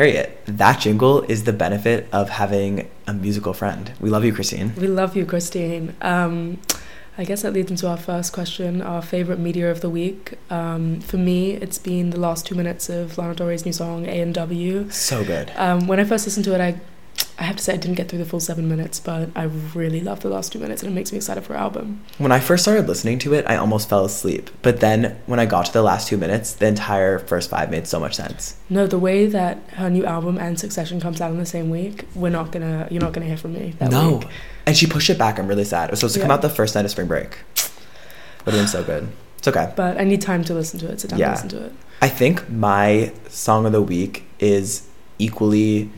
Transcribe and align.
Harriet, 0.00 0.40
that 0.46 0.80
jingle 0.80 1.20
is 1.24 1.44
the 1.44 1.52
benefit 1.52 2.08
of 2.10 2.30
having 2.30 2.88
a 3.06 3.12
musical 3.12 3.52
friend. 3.52 3.92
We 4.00 4.08
love 4.08 4.24
you, 4.24 4.32
Kristine. 4.32 4.74
We 4.76 4.86
love 4.86 5.14
you, 5.14 5.26
Kristine. 5.26 5.92
Um, 6.00 6.58
I 7.18 7.24
guess 7.24 7.42
that 7.42 7.52
leads 7.52 7.70
into 7.70 7.86
our 7.86 7.98
first 7.98 8.32
question, 8.32 8.80
our 8.80 9.02
favorite 9.02 9.38
media 9.38 9.70
of 9.70 9.82
the 9.82 9.90
week. 9.90 10.38
Um, 10.48 11.02
for 11.02 11.18
me, 11.18 11.50
it's 11.52 11.76
been 11.76 12.08
the 12.08 12.18
last 12.18 12.46
two 12.46 12.54
minutes 12.54 12.88
of 12.88 13.18
Lana 13.18 13.34
Del 13.34 13.48
Rey's 13.48 13.66
new 13.66 13.74
song 13.74 14.06
A 14.06 14.22
and 14.22 14.32
W. 14.32 14.88
So 14.88 15.22
good. 15.22 15.52
Um, 15.56 15.86
when 15.86 16.00
I 16.00 16.04
first 16.04 16.24
listened 16.24 16.46
to 16.46 16.54
it, 16.54 16.62
I 16.62 16.80
I 17.40 17.44
have 17.44 17.56
to 17.56 17.62
say 17.64 17.72
I 17.72 17.78
didn't 17.78 17.96
get 17.96 18.10
through 18.10 18.18
the 18.18 18.26
full 18.26 18.38
seven 18.38 18.68
minutes, 18.68 19.00
but 19.00 19.30
I 19.34 19.44
really 19.44 20.02
love 20.02 20.20
the 20.20 20.28
last 20.28 20.52
two 20.52 20.58
minutes, 20.58 20.82
and 20.82 20.92
it 20.92 20.94
makes 20.94 21.10
me 21.10 21.16
excited 21.16 21.42
for 21.42 21.54
her 21.54 21.58
album. 21.58 22.04
When 22.18 22.32
I 22.32 22.38
first 22.38 22.62
started 22.64 22.86
listening 22.86 23.18
to 23.20 23.32
it, 23.32 23.46
I 23.48 23.56
almost 23.56 23.88
fell 23.88 24.04
asleep. 24.04 24.50
But 24.60 24.80
then 24.80 25.16
when 25.24 25.40
I 25.40 25.46
got 25.46 25.64
to 25.64 25.72
the 25.72 25.82
last 25.82 26.06
two 26.06 26.18
minutes, 26.18 26.52
the 26.52 26.66
entire 26.66 27.18
first 27.18 27.48
five 27.48 27.70
made 27.70 27.86
so 27.86 27.98
much 27.98 28.14
sense. 28.14 28.56
No, 28.68 28.86
the 28.86 28.98
way 28.98 29.24
that 29.24 29.56
her 29.72 29.88
new 29.88 30.04
album 30.04 30.36
and 30.36 30.60
Succession 30.60 31.00
comes 31.00 31.22
out 31.22 31.30
in 31.30 31.38
the 31.38 31.46
same 31.46 31.70
week, 31.70 32.04
we're 32.14 32.28
not 32.28 32.52
gonna, 32.52 32.86
you're 32.90 33.00
not 33.00 33.14
gonna 33.14 33.26
hear 33.26 33.38
from 33.38 33.54
me. 33.54 33.74
That 33.78 33.90
no. 33.90 34.18
week. 34.18 34.28
And 34.66 34.76
she 34.76 34.86
pushed 34.86 35.08
it 35.08 35.16
back. 35.18 35.38
I'm 35.38 35.48
really 35.48 35.64
sad. 35.64 35.88
It 35.88 35.92
was 35.92 36.00
supposed 36.00 36.16
to 36.16 36.20
come 36.20 36.30
out 36.30 36.42
the 36.42 36.50
first 36.50 36.74
night 36.74 36.84
of 36.84 36.90
spring 36.90 37.08
break. 37.08 37.38
Would 38.44 38.54
have 38.54 38.60
been 38.62 38.68
so 38.68 38.84
good. 38.84 39.08
It's 39.38 39.48
okay. 39.48 39.72
but 39.74 39.98
I 39.98 40.04
need 40.04 40.20
time 40.20 40.44
to 40.44 40.52
listen 40.52 40.78
to 40.80 40.90
it. 40.92 41.00
Sit 41.00 41.08
down 41.10 41.18
Yeah. 41.18 41.28
and 41.28 41.34
listen 41.36 41.48
to 41.60 41.64
it. 41.66 41.72
I 42.02 42.08
think 42.10 42.50
my 42.50 43.12
song 43.30 43.64
of 43.64 43.72
the 43.72 43.80
week 43.80 44.24
is 44.38 44.86
equally 45.18 45.90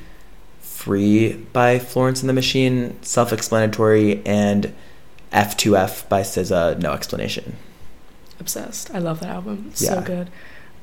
Free 0.86 1.34
by 1.52 1.78
Florence 1.78 2.22
and 2.22 2.28
the 2.28 2.32
Machine, 2.32 3.00
self 3.02 3.32
explanatory, 3.32 4.20
and 4.26 4.74
F2F 5.32 6.08
by 6.08 6.22
SZA, 6.22 6.80
no 6.80 6.92
explanation. 6.92 7.54
Obsessed. 8.40 8.92
I 8.92 8.98
love 8.98 9.20
that 9.20 9.28
album. 9.28 9.66
It's 9.70 9.80
Yeah. 9.80 9.94
so 9.94 10.00
good. 10.00 10.30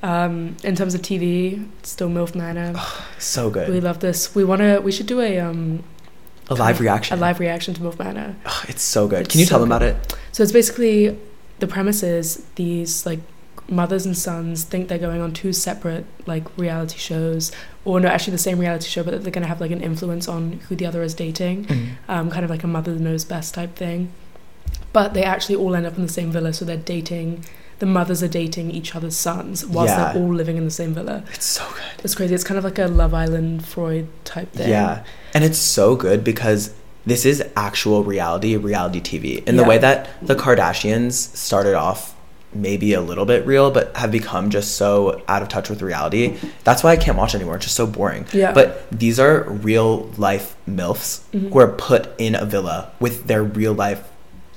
Um, 0.01 0.55
in 0.63 0.77
terms 0.77 0.95
of 0.95 1.01
TV, 1.01 1.67
still 1.83 2.07
MILF 2.07 2.33
Manor. 2.33 2.79
So 3.17 3.49
good. 3.49 3.67
We 3.67 3.81
love 3.81 3.99
this. 3.99 4.33
We 4.33 4.45
wanna. 4.45 4.79
We 4.79 4.93
should 4.93 5.05
do 5.07 5.19
a 5.19 5.37
um 5.41 5.83
a 6.47 6.55
live 6.55 6.79
reaction. 6.79 7.17
a 7.17 7.21
live 7.21 7.41
reaction 7.41 7.73
to 7.73 7.81
MILF 7.81 7.99
Manor. 7.99 8.37
Ugh, 8.45 8.65
it's 8.69 8.81
so 8.81 9.05
good. 9.05 9.23
It's 9.25 9.31
Can 9.31 9.39
you 9.41 9.45
so 9.47 9.49
tell 9.49 9.59
them 9.59 9.67
good. 9.67 9.75
about 9.75 10.07
it? 10.13 10.15
So 10.31 10.43
it's 10.43 10.53
basically 10.53 11.19
the 11.59 11.67
premise 11.67 12.03
is 12.03 12.41
these 12.55 13.05
like 13.05 13.19
mothers 13.69 14.05
and 14.05 14.17
sons 14.17 14.63
think 14.63 14.87
they're 14.87 14.97
going 14.97 15.21
on 15.21 15.31
two 15.33 15.53
separate 15.53 16.05
like 16.25 16.45
reality 16.57 16.97
shows, 16.97 17.51
or 17.85 17.99
no, 17.99 18.07
actually 18.07 18.31
the 18.31 18.37
same 18.37 18.59
reality 18.59 18.87
show, 18.87 19.03
but 19.03 19.11
that 19.11 19.23
they're 19.23 19.31
gonna 19.31 19.47
have 19.47 19.61
like 19.61 19.71
an 19.71 19.81
influence 19.81 20.27
on 20.27 20.53
who 20.67 20.75
the 20.75 20.85
other 20.85 21.01
is 21.03 21.13
dating, 21.13 21.67
um, 22.07 22.29
kind 22.29 22.43
of 22.43 22.49
like 22.49 22.63
a 22.63 22.67
mother 22.67 22.93
knows 22.95 23.23
best 23.25 23.53
type 23.53 23.75
thing. 23.75 24.11
But 24.91 25.13
they 25.13 25.23
actually 25.23 25.55
all 25.55 25.75
end 25.75 25.85
up 25.85 25.95
in 25.97 26.01
the 26.03 26.11
same 26.11 26.31
villa, 26.31 26.53
so 26.53 26.65
they're 26.65 26.77
dating. 26.77 27.45
The 27.79 27.85
mothers 27.85 28.21
are 28.21 28.27
dating 28.27 28.71
each 28.71 28.93
other's 28.95 29.15
sons 29.15 29.65
whilst 29.65 29.93
Yeah. 29.93 30.11
they're 30.13 30.21
all 30.21 30.33
living 30.33 30.57
in 30.57 30.65
the 30.65 30.71
same 30.71 30.93
villa. 30.93 31.23
It's 31.33 31.45
so 31.45 31.63
good. 31.73 32.03
It's 32.03 32.13
crazy. 32.15 32.35
It's 32.35 32.43
kind 32.43 32.57
of 32.57 32.63
like 32.65 32.77
a 32.77 32.87
Love 32.87 33.13
Island 33.13 33.65
Freud 33.65 34.07
type 34.25 34.51
thing. 34.51 34.69
Yeah. 34.69 35.03
And 35.33 35.43
it's 35.45 35.59
so 35.59 35.95
good 35.95 36.23
because 36.23 36.73
this 37.05 37.25
is 37.25 37.41
actual 37.55 38.03
reality, 38.03 38.57
reality 38.57 38.99
TV. 38.99 39.47
In 39.47 39.55
the 39.55 39.63
way 39.63 39.77
that 39.77 40.09
the 40.21 40.35
Kardashians 40.35 41.13
started 41.13 41.73
off 41.75 42.15
maybe 42.53 42.93
a 42.93 43.01
little 43.01 43.25
bit 43.25 43.45
real, 43.45 43.69
but 43.71 43.95
have 43.95 44.11
become 44.11 44.49
just 44.49 44.75
so 44.75 45.21
out 45.27 45.41
of 45.41 45.49
touch 45.49 45.69
with 45.69 45.81
reality. 45.81 46.37
That's 46.63 46.83
why 46.83 46.91
I 46.91 46.97
can't 46.97 47.17
watch 47.17 47.35
anymore. 47.35 47.55
It's 47.57 47.65
just 47.65 47.75
so 47.75 47.85
boring. 47.85 48.25
Yeah. 48.33 48.51
But 48.53 48.89
these 48.91 49.19
are 49.19 49.43
real 49.43 50.09
life 50.17 50.55
MILFs 50.67 51.21
Mhm. 51.33 51.51
who 51.51 51.59
are 51.59 51.67
put 51.67 52.09
in 52.17 52.35
a 52.35 52.45
villa 52.45 52.91
with 52.99 53.27
their 53.27 53.43
real 53.43 53.73
life 53.73 54.01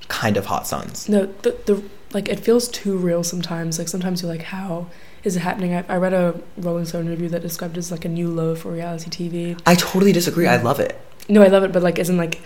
kind 0.08 0.36
of 0.36 0.46
hot 0.46 0.66
sons. 0.66 1.08
No, 1.08 1.28
the 1.42 1.56
the 1.66 1.82
like 2.12 2.28
it 2.28 2.40
feels 2.40 2.68
too 2.68 2.96
real 2.96 3.22
sometimes. 3.24 3.78
Like 3.78 3.88
sometimes 3.88 4.22
you're 4.22 4.30
like, 4.30 4.42
how 4.44 4.86
is 5.24 5.36
it 5.36 5.40
happening? 5.40 5.74
I, 5.74 5.84
I 5.88 5.96
read 5.96 6.12
a 6.12 6.34
Rolling 6.58 6.84
Stone 6.84 7.06
review 7.08 7.28
that 7.30 7.42
described 7.42 7.76
it 7.76 7.78
as 7.78 7.90
like 7.90 8.04
a 8.04 8.08
new 8.08 8.28
low 8.28 8.54
for 8.54 8.70
reality 8.72 9.08
TV. 9.10 9.58
I 9.66 9.74
totally 9.74 10.12
disagree. 10.12 10.46
I 10.46 10.56
love 10.56 10.80
it. 10.80 10.98
No, 11.28 11.40
I 11.42 11.46
love 11.46 11.62
it, 11.62 11.72
but 11.72 11.82
like, 11.84 11.98
isn't 12.00 12.16
like, 12.16 12.40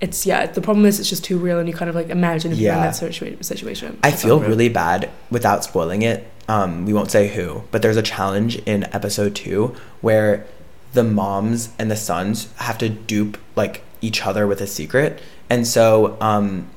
it's 0.00 0.26
yeah. 0.26 0.46
The 0.46 0.60
problem 0.60 0.86
is 0.86 1.00
it's 1.00 1.08
just 1.08 1.24
too 1.24 1.38
real, 1.38 1.58
and 1.58 1.68
you 1.68 1.74
kind 1.74 1.88
of 1.88 1.94
like 1.94 2.08
imagine 2.08 2.52
if 2.52 2.58
you're 2.58 2.72
in 2.72 2.80
that 2.80 2.94
situa- 2.94 3.44
situation. 3.44 3.98
I 4.02 4.12
feel 4.12 4.36
unreal. 4.36 4.50
really 4.50 4.68
bad 4.68 5.10
without 5.30 5.64
spoiling 5.64 6.02
it. 6.02 6.30
Um, 6.48 6.86
we 6.86 6.92
won't 6.92 7.10
say 7.10 7.28
who, 7.28 7.64
but 7.70 7.82
there's 7.82 7.96
a 7.96 8.02
challenge 8.02 8.56
in 8.64 8.84
episode 8.94 9.34
two 9.34 9.74
where 10.00 10.46
the 10.92 11.04
moms 11.04 11.70
and 11.78 11.90
the 11.90 11.96
sons 11.96 12.52
have 12.56 12.78
to 12.78 12.88
dupe 12.88 13.36
like 13.54 13.82
each 14.00 14.24
other 14.24 14.46
with 14.46 14.60
a 14.60 14.66
secret, 14.66 15.20
and 15.50 15.66
so 15.66 16.16
um, 16.20 16.68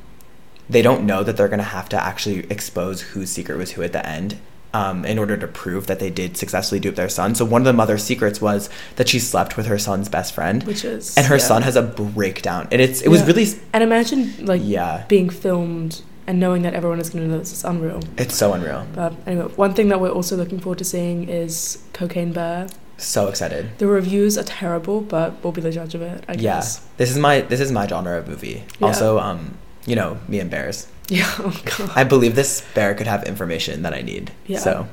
they 0.69 0.81
don't 0.81 1.05
know 1.05 1.23
that 1.23 1.37
they're 1.37 1.47
gonna 1.47 1.63
have 1.63 1.89
to 1.89 2.03
actually 2.03 2.39
expose 2.49 3.01
whose 3.01 3.29
secret 3.29 3.57
was 3.57 3.71
who 3.71 3.83
at 3.83 3.93
the 3.93 4.05
end. 4.07 4.37
Um, 4.73 5.03
in 5.03 5.19
order 5.19 5.35
to 5.35 5.47
prove 5.47 5.87
that 5.87 5.99
they 5.99 6.09
did 6.09 6.37
successfully 6.37 6.79
dupe 6.79 6.95
their 6.95 7.09
son. 7.09 7.35
So 7.35 7.43
one 7.43 7.59
of 7.59 7.65
the 7.65 7.73
mother's 7.73 8.03
secrets 8.05 8.39
was 8.39 8.69
that 8.95 9.09
she 9.09 9.19
slept 9.19 9.57
with 9.57 9.65
her 9.65 9.77
son's 9.77 10.07
best 10.07 10.33
friend, 10.33 10.63
which 10.63 10.85
is 10.85 11.17
and 11.17 11.25
her 11.27 11.35
yeah. 11.35 11.43
son 11.43 11.61
has 11.63 11.75
a 11.75 11.81
breakdown. 11.81 12.69
And 12.71 12.79
it's 12.81 13.01
it 13.01 13.09
was 13.09 13.19
Yeah. 13.19 13.27
really 13.27 13.47
And 13.73 13.83
imagine 13.83 14.45
like 14.45 14.61
yeah, 14.63 15.03
being 15.09 15.29
filmed 15.29 16.01
and 16.25 16.39
knowing 16.39 16.61
that 16.61 16.73
everyone 16.73 17.01
is 17.01 17.09
going 17.09 17.25
to 17.25 17.29
know 17.31 17.39
this. 17.39 17.51
It's 17.51 17.65
unreal. 17.65 17.99
it's 18.17 18.33
so 18.33 18.53
unreal. 18.53 18.87
But 18.95 19.11
anyway, 19.27 19.47
one 19.57 19.73
thing 19.73 19.89
that 19.89 19.99
we're 19.99 20.09
also 20.19 20.37
looking 20.37 20.59
forward 20.61 20.77
to 20.77 20.85
seeing 20.85 21.27
is 21.27 21.83
Cocaine 21.91 22.31
Bear. 22.31 22.67
So 22.97 23.27
excited. 23.27 23.77
The 23.77 23.87
reviews 23.87 24.37
are 24.37 24.43
terrible, 24.45 25.01
but 25.01 25.33
we'll 25.43 25.51
be 25.51 25.59
the 25.61 25.71
judge 25.71 25.95
of 25.95 26.01
it. 26.01 26.23
I 26.29 26.33
yeah 26.33 26.59
guess. 26.61 26.79
this 26.95 27.11
is 27.11 27.17
my 27.17 27.41
this 27.41 27.59
is 27.59 27.73
my 27.73 27.87
genre 27.87 28.17
of 28.19 28.27
movie 28.29 28.63
Yeah. 28.79 28.87
also 28.87 29.19
um 29.19 29.57
you 29.85 29.97
know 29.97 30.17
me 30.29 30.39
and 30.39 30.49
bears 30.49 30.87
Yeah. 31.19 31.29
Oh 31.39 31.61
god. 31.77 31.91
i 31.95 32.03
believe 32.05 32.35
this 32.35 32.63
bear 32.73 32.93
could 32.95 33.07
have 33.07 33.23
information 33.23 33.81
that 33.83 33.93
i 33.93 34.01
need 34.01 34.31
Yeah. 34.47 34.59
so 34.59 34.87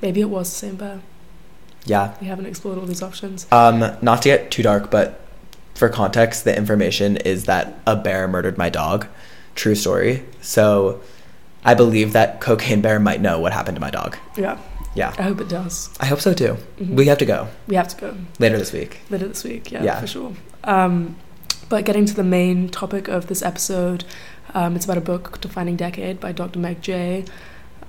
Maybe 0.00 0.20
it 0.20 0.30
was 0.30 0.48
the 0.50 0.54
same 0.66 0.76
bear. 0.76 1.00
yeah 1.84 2.14
We 2.20 2.26
haven't 2.28 2.46
explored 2.46 2.78
all 2.78 2.86
these 2.86 3.02
options. 3.02 3.46
um 3.50 3.78
not 4.02 4.22
to 4.22 4.28
get 4.28 4.50
too 4.52 4.62
dark 4.62 4.90
but 4.90 5.20
for 5.74 5.88
context 5.88 6.44
the 6.44 6.56
information 6.56 7.16
is 7.32 7.44
that 7.44 7.64
a 7.86 7.96
bear 7.96 8.28
murdered 8.28 8.56
my 8.58 8.68
dog 8.68 9.06
true 9.56 9.74
story 9.74 10.22
so 10.40 11.00
i 11.64 11.74
believe 11.74 12.12
that 12.12 12.40
cocaine 12.40 12.80
bear 12.80 12.98
might 13.00 13.20
know 13.20 13.40
what 13.40 13.52
happened 13.52 13.74
to 13.76 13.80
my 13.80 13.90
dog 13.90 14.16
Yeah. 14.36 14.58
yeah 14.94 15.12
I 15.18 15.22
hope 15.22 15.40
it 15.40 15.48
does. 15.48 15.90
i 15.98 16.06
hope 16.06 16.20
so 16.20 16.32
too 16.34 16.56
Mhm. 16.80 16.94
we 16.94 17.06
have 17.06 17.18
to 17.18 17.26
go 17.34 17.48
We 17.66 17.74
have 17.76 17.88
to 17.88 17.96
go 18.04 18.10
later 18.38 18.58
this 18.58 18.72
week 18.72 18.92
later 19.10 19.26
this 19.26 19.42
week. 19.44 19.72
Yeah, 19.72 19.82
Yeah. 19.88 20.00
for 20.00 20.06
sure. 20.06 20.32
Um, 20.64 21.16
but 21.68 21.84
getting 21.84 22.06
to 22.06 22.14
the 22.14 22.24
main 22.38 22.68
topic 22.70 23.08
of 23.08 23.26
this 23.26 23.42
episode, 23.42 24.04
um, 24.54 24.76
it's 24.76 24.84
about 24.84 24.98
a 24.98 25.02
book, 25.02 25.40
Defining 25.40 25.76
Decade, 25.76 26.20
by 26.20 26.32
Dr. 26.32 26.58
Meg 26.58 26.80
Jay. 26.82 27.24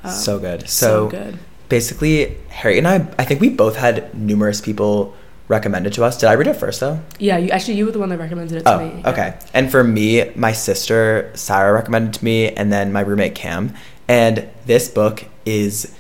Um, 0.04 0.12
so 0.12 0.40
good 0.40 0.62
so 0.70 0.88
so, 0.88 1.10
good. 1.10 1.38
basically 1.68 2.38
harry 2.48 2.78
and 2.78 2.88
i 2.88 3.06
i 3.20 3.26
think 3.26 3.42
we 3.42 3.50
both 3.50 3.76
had 3.76 4.16
numerous 4.16 4.62
people 4.62 5.14
recommend 5.50 5.86
it 5.86 5.92
to 5.94 6.06
us 6.06 6.18
did 6.18 6.28
i 6.30 6.34
read 6.36 6.48
it 6.48 6.54
first 6.56 6.80
though 6.80 7.02
Yeah, 7.20 7.38
you 7.38 7.50
actually 7.50 7.74
you 7.74 7.86
were 7.86 7.92
the 7.92 8.00
one 8.00 8.08
that 8.08 8.18
recommended 8.18 8.60
it 8.60 8.64
to 8.64 8.76
Oh, 8.76 8.80
me. 8.80 9.04
okay. 9.06 9.38
And 9.54 9.70
for 9.70 9.84
me, 9.84 10.32
my 10.36 10.54
sister 10.54 11.30
Sarah 11.34 11.74
recommended 11.74 12.16
it 12.16 12.20
to 12.20 12.24
me, 12.26 12.48
and 12.50 12.72
then 12.72 12.94
my 12.94 13.02
roommate 13.02 13.36
Cam. 13.36 13.74
And 14.08 14.48
this 14.66 14.88
book 14.90 15.26
is 15.46 15.94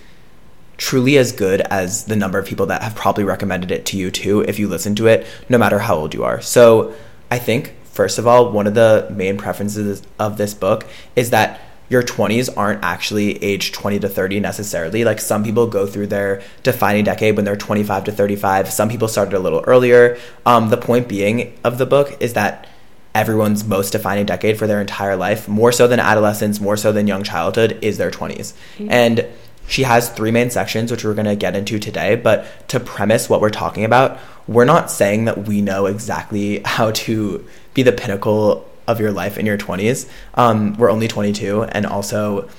truly 0.77 1.17
as 1.17 1.31
good 1.33 1.59
as 1.61 2.05
the 2.05 2.15
number 2.15 2.39
of 2.39 2.45
people 2.45 2.67
that 2.67 2.81
have 2.83 2.95
probably 2.95 3.25
recommended 3.25 3.69
it 3.71 3.85
to 3.87 3.97
you 3.97 4.11
too, 4.11 4.41
if 4.41 4.59
you 4.59 4.67
listen 4.69 4.95
to 4.95 5.07
it, 5.07 5.27
no 5.49 5.57
matter 5.57 5.79
how 5.79 5.95
old 5.95 6.13
you 6.13 6.23
are. 6.23 6.39
So 6.41 6.93
I 7.29 7.37
think, 7.37 7.73
first 7.99 8.17
of 8.17 8.25
all, 8.25 8.49
one 8.53 8.65
of 8.65 8.75
the 8.75 9.05
main 9.13 9.37
preferences 9.37 10.01
of 10.17 10.37
this 10.37 10.53
book 10.53 10.85
is 11.17 11.31
that 11.31 11.59
your 11.89 12.01
20s 12.01 12.49
aren't 12.55 12.81
actually 12.81 13.43
age 13.43 13.73
20 13.73 13.99
to 13.99 14.07
30 14.07 14.39
necessarily. 14.39 15.03
Like 15.03 15.19
some 15.19 15.43
people 15.43 15.67
go 15.67 15.85
through 15.85 16.07
their 16.07 16.41
defining 16.63 17.03
decade 17.03 17.35
when 17.35 17.43
they're 17.43 17.57
25 17.57 18.05
to 18.05 18.13
35. 18.13 18.71
Some 18.71 18.87
people 18.87 19.09
started 19.09 19.35
a 19.35 19.39
little 19.39 19.61
earlier. 19.67 20.17
Um, 20.45 20.69
the 20.69 20.77
point 20.77 21.09
being 21.09 21.59
of 21.65 21.77
the 21.77 21.85
book 21.85 22.15
is 22.21 22.35
that 22.35 22.69
everyone's 23.13 23.65
most 23.65 23.91
defining 23.91 24.25
decade 24.25 24.57
for 24.57 24.65
their 24.65 24.79
entire 24.79 25.17
life, 25.17 25.49
more 25.49 25.73
so 25.73 25.85
than 25.85 25.99
adolescence, 25.99 26.61
more 26.61 26.77
so 26.77 26.93
than 26.93 27.05
young 27.05 27.23
childhood, 27.23 27.79
is 27.81 27.97
their 27.97 28.11
20s. 28.11 28.53
And 28.89 29.25
she 29.67 29.83
has 29.83 30.09
three 30.09 30.31
main 30.31 30.51
sections, 30.51 30.89
which 30.89 31.03
we're 31.03 31.13
going 31.13 31.25
to 31.25 31.35
get 31.35 31.53
into 31.53 31.79
today. 31.79 32.15
But 32.15 32.69
to 32.69 32.79
premise 32.79 33.27
what 33.29 33.41
we're 33.41 33.49
talking 33.49 33.83
about, 33.83 34.19
we're 34.47 34.65
not 34.65 34.89
saying 34.89 35.25
that 35.25 35.47
we 35.47 35.61
know 35.61 35.85
exactly 35.85 36.59
how 36.65 36.91
to 36.91 37.45
be 37.79 37.83
the 37.91 37.95
pinnacle 37.95 38.67
of 38.87 38.99
your 38.99 39.11
life 39.11 39.37
in 39.37 39.45
your 39.45 39.57
20s. 39.57 40.09
Um, 40.33 40.75
we're 40.77 40.91
only 40.91 41.07
22. 41.07 41.63
And 41.63 41.85
also, 41.85 42.49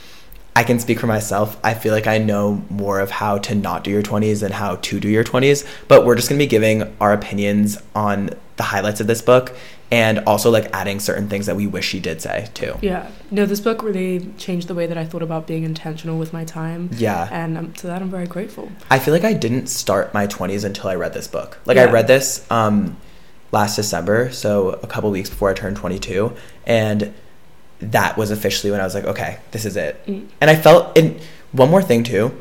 I 0.56 0.62
can 0.64 0.78
speak 0.78 0.98
for 0.98 1.06
myself. 1.06 1.58
I 1.62 1.74
feel 1.74 1.92
like 1.92 2.06
I 2.06 2.18
know 2.18 2.64
more 2.70 3.00
of 3.00 3.10
how 3.10 3.38
to 3.38 3.54
not 3.54 3.84
do 3.84 3.90
your 3.90 4.02
20s 4.02 4.40
than 4.40 4.52
how 4.52 4.76
to 4.76 5.00
do 5.00 5.08
your 5.08 5.24
20s. 5.24 5.66
But 5.88 6.06
we're 6.06 6.14
just 6.16 6.28
going 6.28 6.38
to 6.38 6.44
be 6.44 6.48
giving 6.48 6.96
our 7.00 7.12
opinions 7.12 7.78
on 7.94 8.30
the 8.56 8.62
highlights 8.62 9.00
of 9.00 9.06
this 9.06 9.22
book 9.22 9.54
and 9.90 10.20
also 10.20 10.50
like 10.50 10.70
adding 10.72 11.00
certain 11.00 11.28
things 11.28 11.46
that 11.46 11.56
we 11.56 11.66
wish 11.66 11.86
she 11.86 11.98
did 11.98 12.22
say 12.22 12.48
too. 12.54 12.76
Yeah. 12.80 13.10
No, 13.30 13.44
this 13.44 13.60
book 13.60 13.82
really 13.82 14.20
changed 14.38 14.68
the 14.68 14.74
way 14.74 14.86
that 14.86 14.96
I 14.96 15.04
thought 15.04 15.22
about 15.22 15.46
being 15.48 15.64
intentional 15.64 16.16
with 16.18 16.32
my 16.32 16.44
time. 16.44 16.90
Yeah. 16.92 17.28
And 17.32 17.58
um, 17.58 17.72
to 17.74 17.88
that, 17.88 18.00
I'm 18.00 18.10
very 18.10 18.26
grateful. 18.26 18.70
I 18.88 19.00
feel 19.00 19.12
like 19.12 19.24
I 19.24 19.32
didn't 19.32 19.66
start 19.66 20.14
my 20.14 20.26
20s 20.28 20.64
until 20.64 20.88
I 20.88 20.94
read 20.94 21.12
this 21.12 21.26
book. 21.26 21.58
Like 21.66 21.76
Yeah. 21.76 21.86
I 21.88 21.92
read 21.92 22.06
this 22.06 22.46
um 22.50 22.96
last 23.52 23.76
December, 23.76 24.30
so 24.32 24.70
a 24.82 24.86
couple 24.86 25.10
weeks 25.10 25.28
before 25.28 25.50
I 25.50 25.54
turned 25.54 25.76
22, 25.76 26.32
and 26.66 27.12
that 27.80 28.16
was 28.16 28.30
officially 28.30 28.70
when 28.70 28.80
I 28.80 28.84
was 28.84 28.94
like, 28.94 29.04
okay, 29.04 29.38
this 29.50 29.64
is 29.64 29.76
it. 29.76 30.04
Mm. 30.06 30.28
And 30.40 30.50
I 30.50 30.56
felt 30.56 30.96
and 30.96 31.20
one 31.52 31.70
more 31.70 31.82
thing 31.82 32.04
too, 32.04 32.36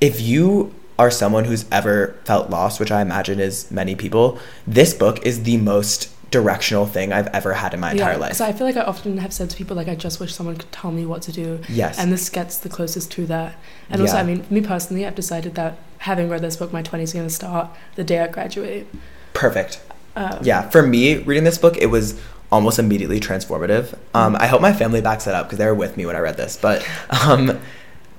if 0.00 0.20
you 0.20 0.74
are 0.98 1.10
someone 1.10 1.44
who's 1.44 1.64
ever 1.70 2.16
felt 2.24 2.50
lost, 2.50 2.80
which 2.80 2.90
I 2.90 3.02
imagine 3.02 3.38
is 3.38 3.70
many 3.70 3.94
people, 3.94 4.38
this 4.66 4.94
book 4.94 5.24
is 5.24 5.44
the 5.44 5.56
most 5.58 6.12
directional 6.30 6.86
thing 6.86 7.12
I've 7.12 7.28
ever 7.28 7.54
had 7.54 7.72
in 7.72 7.80
my 7.80 7.92
entire 7.92 8.18
life. 8.18 8.34
So 8.34 8.44
I 8.44 8.52
feel 8.52 8.66
like 8.66 8.76
I 8.76 8.82
often 8.82 9.18
have 9.18 9.32
said 9.32 9.48
to 9.50 9.56
people 9.56 9.76
like 9.76 9.88
I 9.88 9.94
just 9.94 10.20
wish 10.20 10.34
someone 10.34 10.56
could 10.56 10.72
tell 10.72 10.90
me 10.90 11.06
what 11.06 11.22
to 11.22 11.32
do. 11.32 11.60
Yes. 11.68 11.98
And 11.98 12.12
this 12.12 12.28
gets 12.28 12.58
the 12.58 12.68
closest 12.68 13.10
to 13.12 13.26
that. 13.26 13.56
And 13.88 14.02
also, 14.02 14.16
I 14.16 14.22
mean, 14.24 14.44
me 14.50 14.60
personally, 14.60 15.06
I've 15.06 15.14
decided 15.14 15.54
that 15.54 15.78
having 15.98 16.28
read 16.28 16.42
this 16.42 16.56
book, 16.56 16.72
my 16.72 16.82
twenties 16.82 17.14
are 17.14 17.18
going 17.18 17.28
to 17.28 17.34
start 17.34 17.70
the 17.94 18.04
day 18.04 18.20
I 18.20 18.28
graduate. 18.28 18.86
Perfect. 19.32 19.80
Um, 20.18 20.38
Yeah, 20.42 20.68
for 20.70 20.82
me, 20.82 21.18
reading 21.18 21.44
this 21.44 21.58
book, 21.58 21.76
it 21.78 21.86
was 21.86 22.20
almost 22.50 22.78
immediately 22.78 23.20
transformative. 23.20 23.94
Um, 24.14 24.34
Mm. 24.34 24.40
I 24.40 24.46
hope 24.46 24.60
my 24.60 24.72
family 24.72 25.00
backs 25.00 25.24
that 25.26 25.34
up 25.34 25.46
because 25.46 25.58
they 25.58 25.66
were 25.66 25.74
with 25.74 25.96
me 25.96 26.06
when 26.06 26.16
I 26.16 26.20
read 26.20 26.36
this. 26.36 26.56
But, 26.60 26.86
um, 27.26 27.58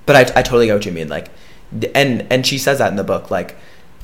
but 0.06 0.16
I, 0.16 0.40
I 0.40 0.42
totally 0.44 0.68
get 0.68 0.74
what 0.76 0.86
you 0.86 0.92
mean. 0.92 1.10
Like, 1.10 1.30
and 1.94 2.26
and 2.32 2.46
she 2.48 2.58
says 2.58 2.78
that 2.80 2.90
in 2.90 2.96
the 2.96 3.04
book. 3.04 3.30
Like, 3.30 3.56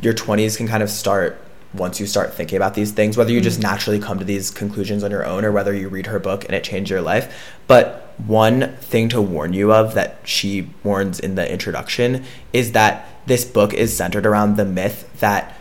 your 0.02 0.14
twenties 0.14 0.58
can 0.58 0.68
kind 0.68 0.84
of 0.84 0.90
start 0.90 1.42
once 1.74 2.00
you 2.00 2.06
start 2.06 2.34
thinking 2.34 2.58
about 2.58 2.74
these 2.74 2.92
things. 2.92 3.18
Whether 3.18 3.32
you 3.32 3.42
just 3.42 3.60
Mm. 3.60 3.64
naturally 3.64 4.00
come 4.00 4.20
to 4.20 4.26
these 4.26 4.52
conclusions 4.52 5.04
on 5.04 5.12
your 5.12 5.26
own, 5.26 5.44
or 5.46 5.52
whether 5.52 5.74
you 5.74 5.90
read 5.90 6.08
her 6.08 6.20
book 6.20 6.46
and 6.46 6.54
it 6.56 6.64
changed 6.64 6.92
your 6.92 7.02
life. 7.02 7.34
But 7.68 8.14
one 8.28 8.76
thing 8.82 9.10
to 9.10 9.22
warn 9.22 9.54
you 9.54 9.74
of 9.74 9.94
that 9.96 10.20
she 10.24 10.70
warns 10.84 11.20
in 11.20 11.36
the 11.36 11.52
introduction 11.52 12.24
is 12.54 12.72
that 12.72 13.08
this 13.26 13.44
book 13.46 13.74
is 13.74 13.96
centered 13.96 14.26
around 14.26 14.56
the 14.58 14.66
myth 14.66 15.10
that 15.20 15.58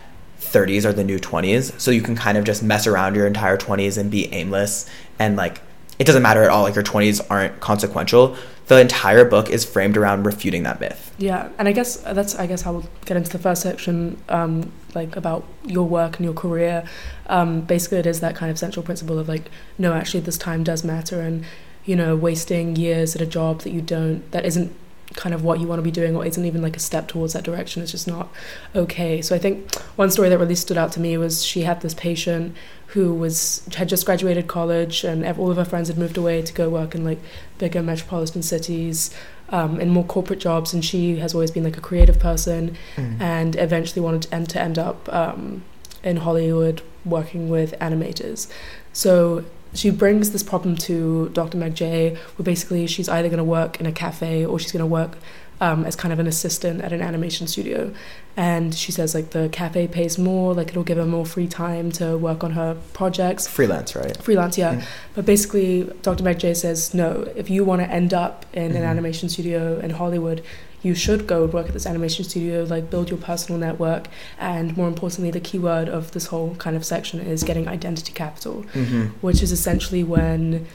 30s 0.51 0.85
are 0.85 0.93
the 0.93 1.03
new 1.03 1.19
20s 1.19 1.79
so 1.79 1.91
you 1.91 2.01
can 2.01 2.15
kind 2.15 2.37
of 2.37 2.43
just 2.43 2.63
mess 2.63 2.87
around 2.87 3.15
your 3.15 3.27
entire 3.27 3.57
20s 3.57 3.97
and 3.97 4.09
be 4.11 4.31
aimless 4.33 4.89
and 5.19 5.35
like 5.35 5.61
it 5.97 6.05
doesn't 6.05 6.23
matter 6.23 6.43
at 6.43 6.49
all 6.49 6.63
like 6.63 6.75
your 6.75 6.83
20s 6.83 7.25
aren't 7.29 7.59
consequential 7.59 8.35
the 8.67 8.79
entire 8.79 9.25
book 9.25 9.49
is 9.49 9.63
framed 9.63 9.95
around 9.95 10.25
refuting 10.25 10.63
that 10.63 10.79
myth 10.79 11.05
Yeah, 11.17 11.49
and 11.57 11.67
I 11.67 11.71
guess 11.71 11.97
that's 11.97 12.35
I 12.35 12.47
guess 12.47 12.63
how 12.63 12.73
we'll 12.73 12.89
get 13.05 13.15
into 13.15 13.29
the 13.29 13.39
first 13.39 13.61
section, 13.61 14.17
um, 14.27 14.71
like 14.93 15.15
about 15.15 15.45
your 15.63 15.87
work 15.87 16.17
and 16.17 16.25
your 16.25 16.33
career. 16.33 16.83
Um, 17.27 17.61
basically, 17.61 17.99
it 17.99 18.05
is 18.05 18.19
that 18.19 18.35
kind 18.35 18.51
of 18.51 18.57
central 18.59 18.83
principle 18.83 19.17
of 19.17 19.29
like, 19.29 19.49
no, 19.77 19.93
actually, 19.93 20.21
this 20.21 20.37
time 20.37 20.63
does 20.63 20.83
matter, 20.83 21.21
and 21.21 21.45
you 21.85 21.95
know, 21.95 22.15
wasting 22.15 22.75
years 22.75 23.15
at 23.15 23.21
a 23.21 23.25
job 23.25 23.61
that 23.61 23.71
you 23.71 23.81
don't, 23.81 24.29
that 24.31 24.45
isn't 24.45 24.75
kind 25.15 25.33
of 25.33 25.43
what 25.43 25.59
you 25.59 25.67
want 25.67 25.79
to 25.79 25.83
be 25.83 25.91
doing, 25.91 26.15
or 26.15 26.25
isn't 26.25 26.45
even 26.45 26.61
like 26.61 26.75
a 26.75 26.79
step 26.79 27.07
towards 27.07 27.33
that 27.33 27.43
direction. 27.43 27.81
It's 27.81 27.91
just 27.91 28.07
not 28.07 28.29
okay. 28.75 29.21
So 29.21 29.35
I 29.35 29.39
think 29.39 29.73
one 29.95 30.11
story 30.11 30.29
that 30.29 30.37
really 30.37 30.55
stood 30.55 30.77
out 30.77 30.91
to 30.93 30.99
me 30.99 31.17
was 31.17 31.43
she 31.43 31.61
had 31.61 31.81
this 31.81 31.93
patient 31.93 32.55
who 32.87 33.13
was 33.13 33.65
had 33.75 33.89
just 33.89 34.05
graduated 34.05 34.47
college, 34.47 35.03
and 35.03 35.25
all 35.37 35.51
of 35.51 35.57
her 35.57 35.65
friends 35.65 35.87
had 35.87 35.97
moved 35.97 36.17
away 36.17 36.41
to 36.41 36.53
go 36.53 36.69
work 36.69 36.95
in 36.95 37.03
like 37.03 37.19
bigger 37.57 37.81
metropolitan 37.81 38.41
cities 38.41 39.13
um, 39.49 39.79
in 39.79 39.89
more 39.89 40.05
corporate 40.05 40.39
jobs, 40.39 40.73
and 40.73 40.83
she 40.83 41.17
has 41.17 41.33
always 41.33 41.51
been 41.51 41.63
like 41.63 41.77
a 41.77 41.81
creative 41.81 42.19
person, 42.19 42.77
and 43.19 43.55
eventually 43.55 44.01
wanted 44.01 44.23
to 44.23 44.35
end, 44.35 44.49
to 44.49 44.61
end 44.61 44.77
up 44.77 45.13
um, 45.13 45.63
in 46.03 46.17
Hollywood 46.17 46.81
working 47.03 47.49
with 47.49 47.73
animators. 47.79 48.49
So 48.93 49.43
she 49.75 49.89
brings 49.91 50.31
this 50.31 50.43
problem 50.43 50.75
to 50.77 51.29
Dr. 51.33 51.57
Meg 51.57 51.75
Jay, 51.75 52.17
where 52.35 52.43
basically 52.43 52.87
she's 52.87 53.09
either 53.09 53.27
going 53.29 53.37
to 53.37 53.43
work 53.43 53.79
in 53.79 53.85
a 53.85 53.91
cafe 53.91 54.45
or 54.45 54.57
she's 54.59 54.71
going 54.71 54.81
to 54.81 54.85
work 55.01 55.17
um, 55.61 55.85
as 55.85 55.95
kind 55.95 56.11
of 56.11 56.19
an 56.19 56.27
assistant 56.27 56.81
at 56.81 56.91
an 56.91 57.01
animation 57.01 57.47
studio. 57.47 57.93
And 58.37 58.75
she 58.75 58.91
says 58.91 59.15
like 59.15 59.29
the 59.31 59.47
cafe 59.49 59.87
pays 59.87 60.17
more, 60.17 60.53
like 60.53 60.67
it'll 60.69 60.83
give 60.83 60.97
her 60.97 61.05
more 61.05 61.25
free 61.25 61.47
time 61.47 61.91
to 61.93 62.17
work 62.17 62.43
on 62.43 62.51
her 62.51 62.75
projects 62.93 63.47
freelance 63.47 63.95
right 63.95 64.17
freelance 64.21 64.57
yeah 64.57 64.75
Mm. 64.75 64.83
but 65.15 65.25
basically 65.25 65.89
dr 66.01 66.21
meg 66.23 66.37
jay 66.39 66.53
says 66.53 66.93
no 66.93 67.25
if 67.37 67.49
you 67.49 67.63
want 67.63 67.81
to 67.81 67.89
end 67.89 68.13
up 68.13 68.45
in 68.53 68.75
an 68.75 68.83
Mhm. 68.83 68.87
animation 68.93 69.29
studio 69.29 69.79
in 69.79 69.91
hollywood 69.91 70.41
you 70.85 70.93
should 70.93 71.25
go 71.25 71.47
work 71.47 71.65
at 71.65 71.73
this 71.73 71.87
animation 71.87 72.23
studio 72.23 72.63
like 72.63 72.91
build 72.91 73.09
your 73.09 73.17
personal 73.17 73.59
network 73.59 74.07
and 74.37 74.77
more 74.77 74.87
importantly 74.87 75.31
the 75.31 75.39
key 75.39 75.57
word 75.57 75.89
of 75.89 76.11
this 76.11 76.27
whole 76.27 76.53
kind 76.55 76.75
of 76.75 76.85
section 76.85 77.19
is 77.19 77.43
getting 77.43 77.67
identity 77.67 78.13
capital 78.13 78.63
mm-hmm. 78.73 79.05
which 79.25 79.41
is 79.41 79.51
essentially 79.51 80.03
when 80.03 80.67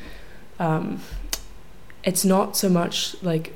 um, 0.59 1.01
it's 2.03 2.25
not 2.25 2.57
so 2.57 2.69
much 2.69 3.15
like 3.23 3.55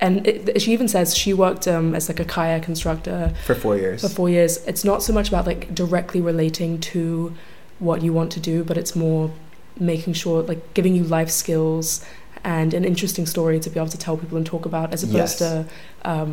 and 0.00 0.26
it, 0.26 0.60
she 0.60 0.72
even 0.72 0.88
says 0.88 1.16
she 1.16 1.32
worked 1.32 1.68
um, 1.68 1.94
as 1.94 2.08
like 2.08 2.18
a 2.18 2.24
kayak 2.24 2.68
instructor 2.68 3.32
for 3.44 3.54
four 3.54 3.76
years 3.76 4.02
for 4.02 4.08
four 4.08 4.28
years 4.28 4.56
it's 4.66 4.84
not 4.84 5.00
so 5.00 5.12
much 5.12 5.28
about 5.28 5.46
like 5.46 5.72
directly 5.72 6.20
relating 6.20 6.80
to 6.80 7.32
what 7.78 8.02
you 8.02 8.12
want 8.12 8.32
to 8.32 8.40
do 8.40 8.64
but 8.64 8.76
it's 8.76 8.96
more 8.96 9.30
making 9.78 10.12
sure 10.12 10.42
like 10.42 10.74
giving 10.74 10.96
you 10.96 11.04
life 11.04 11.30
skills 11.30 12.04
and 12.54 12.72
an 12.78 12.84
interesting 12.92 13.26
story 13.34 13.58
to 13.64 13.68
be 13.72 13.78
able 13.82 13.90
to 13.96 13.98
tell 14.06 14.16
people 14.22 14.36
and 14.40 14.46
talk 14.46 14.64
about 14.72 14.86
as 14.94 15.02
Yes. 15.04 15.12
opposed 15.12 15.38
to 15.38 15.50
um 16.12 16.32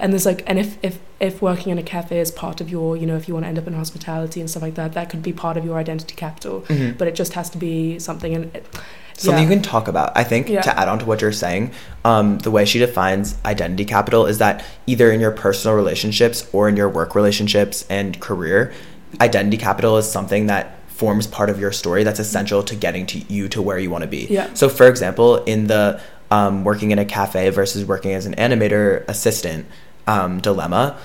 and 0.00 0.12
there's 0.12 0.26
like 0.30 0.40
and 0.50 0.58
if 0.64 0.70
if 0.88 0.94
if 1.20 1.34
working 1.48 1.70
in 1.74 1.78
a 1.78 1.82
cafe 1.96 2.18
is 2.24 2.30
part 2.44 2.60
of 2.62 2.68
your 2.74 2.88
you 3.00 3.06
know 3.10 3.16
if 3.20 3.24
you 3.28 3.34
want 3.34 3.44
to 3.46 3.48
end 3.52 3.58
up 3.62 3.66
in 3.70 3.74
hospitality 3.82 4.38
and 4.42 4.50
stuff 4.50 4.62
like 4.68 4.74
that 4.80 4.90
that 4.98 5.06
could 5.10 5.22
be 5.30 5.32
part 5.44 5.56
of 5.58 5.64
your 5.68 5.76
identity 5.84 6.14
capital 6.16 6.56
Mhm. 6.62 6.98
but 6.98 7.06
it 7.10 7.14
just 7.22 7.32
has 7.38 7.48
to 7.54 7.58
be 7.66 7.98
something 8.08 8.34
and 8.34 8.44
it, 8.56 8.66
something 9.16 9.44
yeah. 9.44 9.48
you 9.48 9.54
can 9.54 9.62
talk 9.62 9.86
about. 9.86 10.08
I 10.22 10.24
think 10.24 10.48
Yeah. 10.48 10.62
to 10.68 10.72
add 10.80 10.88
on 10.92 10.98
to 10.98 11.04
what 11.10 11.20
you're 11.22 11.30
saying, 11.46 11.70
um, 12.04 12.26
the 12.46 12.50
way 12.50 12.64
she 12.64 12.80
defines 12.80 13.36
identity 13.54 13.84
capital 13.84 14.26
is 14.26 14.38
that 14.38 14.64
either 14.88 15.12
in 15.14 15.20
your 15.20 15.30
personal 15.44 15.76
relationships 15.76 16.38
or 16.52 16.68
in 16.68 16.76
your 16.76 16.88
work 16.88 17.14
relationships 17.14 17.76
and 17.88 18.18
career, 18.18 18.72
identity 19.20 19.56
capital 19.56 19.96
is 19.98 20.10
something 20.10 20.48
that 20.48 20.64
forms 20.94 21.26
part 21.26 21.50
of 21.50 21.58
your 21.58 21.72
story 21.72 22.04
that's 22.04 22.20
essential 22.20 22.62
to 22.62 22.76
getting 22.76 23.04
to 23.04 23.18
you 23.18 23.48
to 23.48 23.60
where 23.60 23.78
you 23.78 23.90
want 23.90 24.02
to 24.02 24.08
be. 24.08 24.26
Yeah. 24.30 24.52
So, 24.54 24.68
for 24.68 24.86
example, 24.86 25.42
in 25.42 25.66
the 25.66 26.00
um, 26.30 26.62
working 26.62 26.92
in 26.92 26.98
a 27.00 27.04
cafe 27.04 27.50
versus 27.50 27.84
working 27.84 28.12
as 28.12 28.26
an 28.26 28.34
animator 28.36 29.04
assistant 29.08 29.66
um, 30.06 30.40
dilemma, 30.40 30.96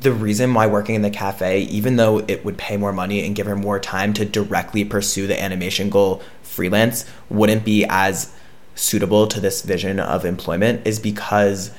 the 0.00 0.12
reason 0.12 0.54
why 0.54 0.66
working 0.66 0.94
in 0.94 1.02
the 1.02 1.10
cafe, 1.10 1.60
even 1.64 1.96
though 1.96 2.20
it 2.26 2.42
would 2.44 2.56
pay 2.56 2.78
more 2.78 2.92
money 2.92 3.26
and 3.26 3.36
give 3.36 3.46
her 3.46 3.54
more 3.54 3.78
time 3.78 4.14
to 4.14 4.24
directly 4.24 4.84
pursue 4.84 5.26
the 5.26 5.40
animation 5.40 5.90
goal 5.90 6.22
freelance, 6.42 7.04
wouldn't 7.28 7.64
be 7.66 7.84
as 7.88 8.34
suitable 8.74 9.26
to 9.26 9.40
this 9.40 9.60
vision 9.60 10.00
of 10.00 10.24
employment, 10.24 10.86
is 10.86 10.98
because 10.98 11.70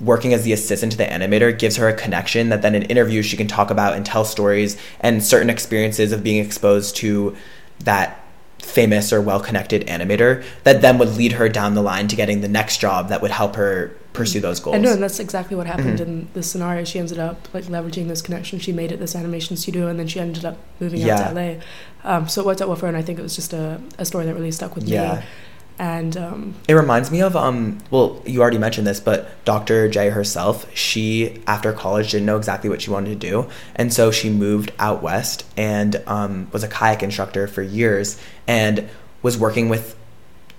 working 0.00 0.32
as 0.34 0.42
the 0.44 0.52
assistant 0.52 0.92
to 0.92 0.98
the 0.98 1.04
animator 1.06 1.56
gives 1.56 1.76
her 1.76 1.88
a 1.88 1.94
connection 1.94 2.48
that 2.48 2.62
then 2.62 2.74
in 2.74 2.82
interviews 2.84 3.24
she 3.26 3.36
can 3.36 3.46
talk 3.46 3.70
about 3.70 3.94
and 3.94 4.04
tell 4.04 4.24
stories 4.24 4.76
and 5.00 5.22
certain 5.22 5.48
experiences 5.50 6.10
of 6.12 6.22
being 6.24 6.44
exposed 6.44 6.96
to 6.96 7.36
that 7.80 8.20
famous 8.58 9.12
or 9.12 9.20
well 9.20 9.40
connected 9.40 9.86
animator 9.86 10.42
that 10.64 10.80
then 10.80 10.98
would 10.98 11.10
lead 11.16 11.32
her 11.32 11.48
down 11.48 11.74
the 11.74 11.82
line 11.82 12.08
to 12.08 12.16
getting 12.16 12.40
the 12.40 12.48
next 12.48 12.78
job 12.78 13.08
that 13.10 13.20
would 13.22 13.30
help 13.30 13.56
her 13.56 13.94
pursue 14.14 14.40
those 14.40 14.58
goals. 14.60 14.76
I 14.76 14.78
know, 14.78 14.92
and 14.92 15.02
that's 15.02 15.18
exactly 15.20 15.56
what 15.56 15.66
happened 15.66 15.98
Mhm. 15.98 16.06
in 16.06 16.28
this 16.34 16.50
scenario. 16.50 16.84
She 16.84 16.98
ended 17.00 17.18
up 17.18 17.48
like 17.52 17.64
leveraging 17.64 18.06
those 18.08 18.22
connections 18.22 18.62
she 18.62 18.72
made 18.72 18.90
at 18.92 19.00
this 19.00 19.14
animation 19.16 19.56
studio, 19.56 19.88
and 19.88 19.98
then 19.98 20.06
she 20.06 20.18
ended 20.20 20.44
up 20.44 20.56
moving 20.80 21.00
Yeah. 21.00 21.14
out 21.20 21.28
to 21.28 21.34
LA. 21.34 21.56
Um, 22.04 22.28
so 22.28 22.40
it 22.40 22.46
worked 22.46 22.62
out 22.62 22.68
well 22.68 22.76
for 22.76 22.82
her, 22.86 22.88
and 22.88 22.96
I 22.96 23.02
think 23.02 23.18
it 23.18 23.22
was 23.22 23.34
just 23.34 23.52
a, 23.52 23.80
a 23.98 24.04
story 24.04 24.24
that 24.26 24.34
really 24.34 24.52
stuck 24.52 24.74
with 24.76 24.84
Yeah. 24.88 25.16
me. 25.16 25.20
And 25.78 26.16
um, 26.16 26.54
It 26.68 26.74
reminds 26.74 27.10
me 27.10 27.20
of 27.20 27.34
um 27.34 27.78
well, 27.90 28.22
you 28.24 28.40
already 28.40 28.58
mentioned 28.58 28.86
this, 28.86 29.00
but 29.00 29.44
Dr. 29.44 29.88
Jay 29.88 30.10
herself, 30.10 30.66
she 30.76 31.42
after 31.46 31.72
college 31.72 32.12
didn't 32.12 32.26
know 32.26 32.36
exactly 32.36 32.70
what 32.70 32.80
she 32.82 32.90
wanted 32.90 33.20
to 33.20 33.28
do. 33.28 33.48
And 33.74 33.92
so 33.92 34.10
she 34.10 34.30
moved 34.30 34.72
out 34.78 35.02
west 35.02 35.44
and 35.56 36.00
um 36.06 36.48
was 36.52 36.62
a 36.62 36.68
kayak 36.68 37.02
instructor 37.02 37.46
for 37.48 37.62
years 37.62 38.20
and 38.46 38.88
was 39.22 39.36
working 39.36 39.68
with 39.68 39.96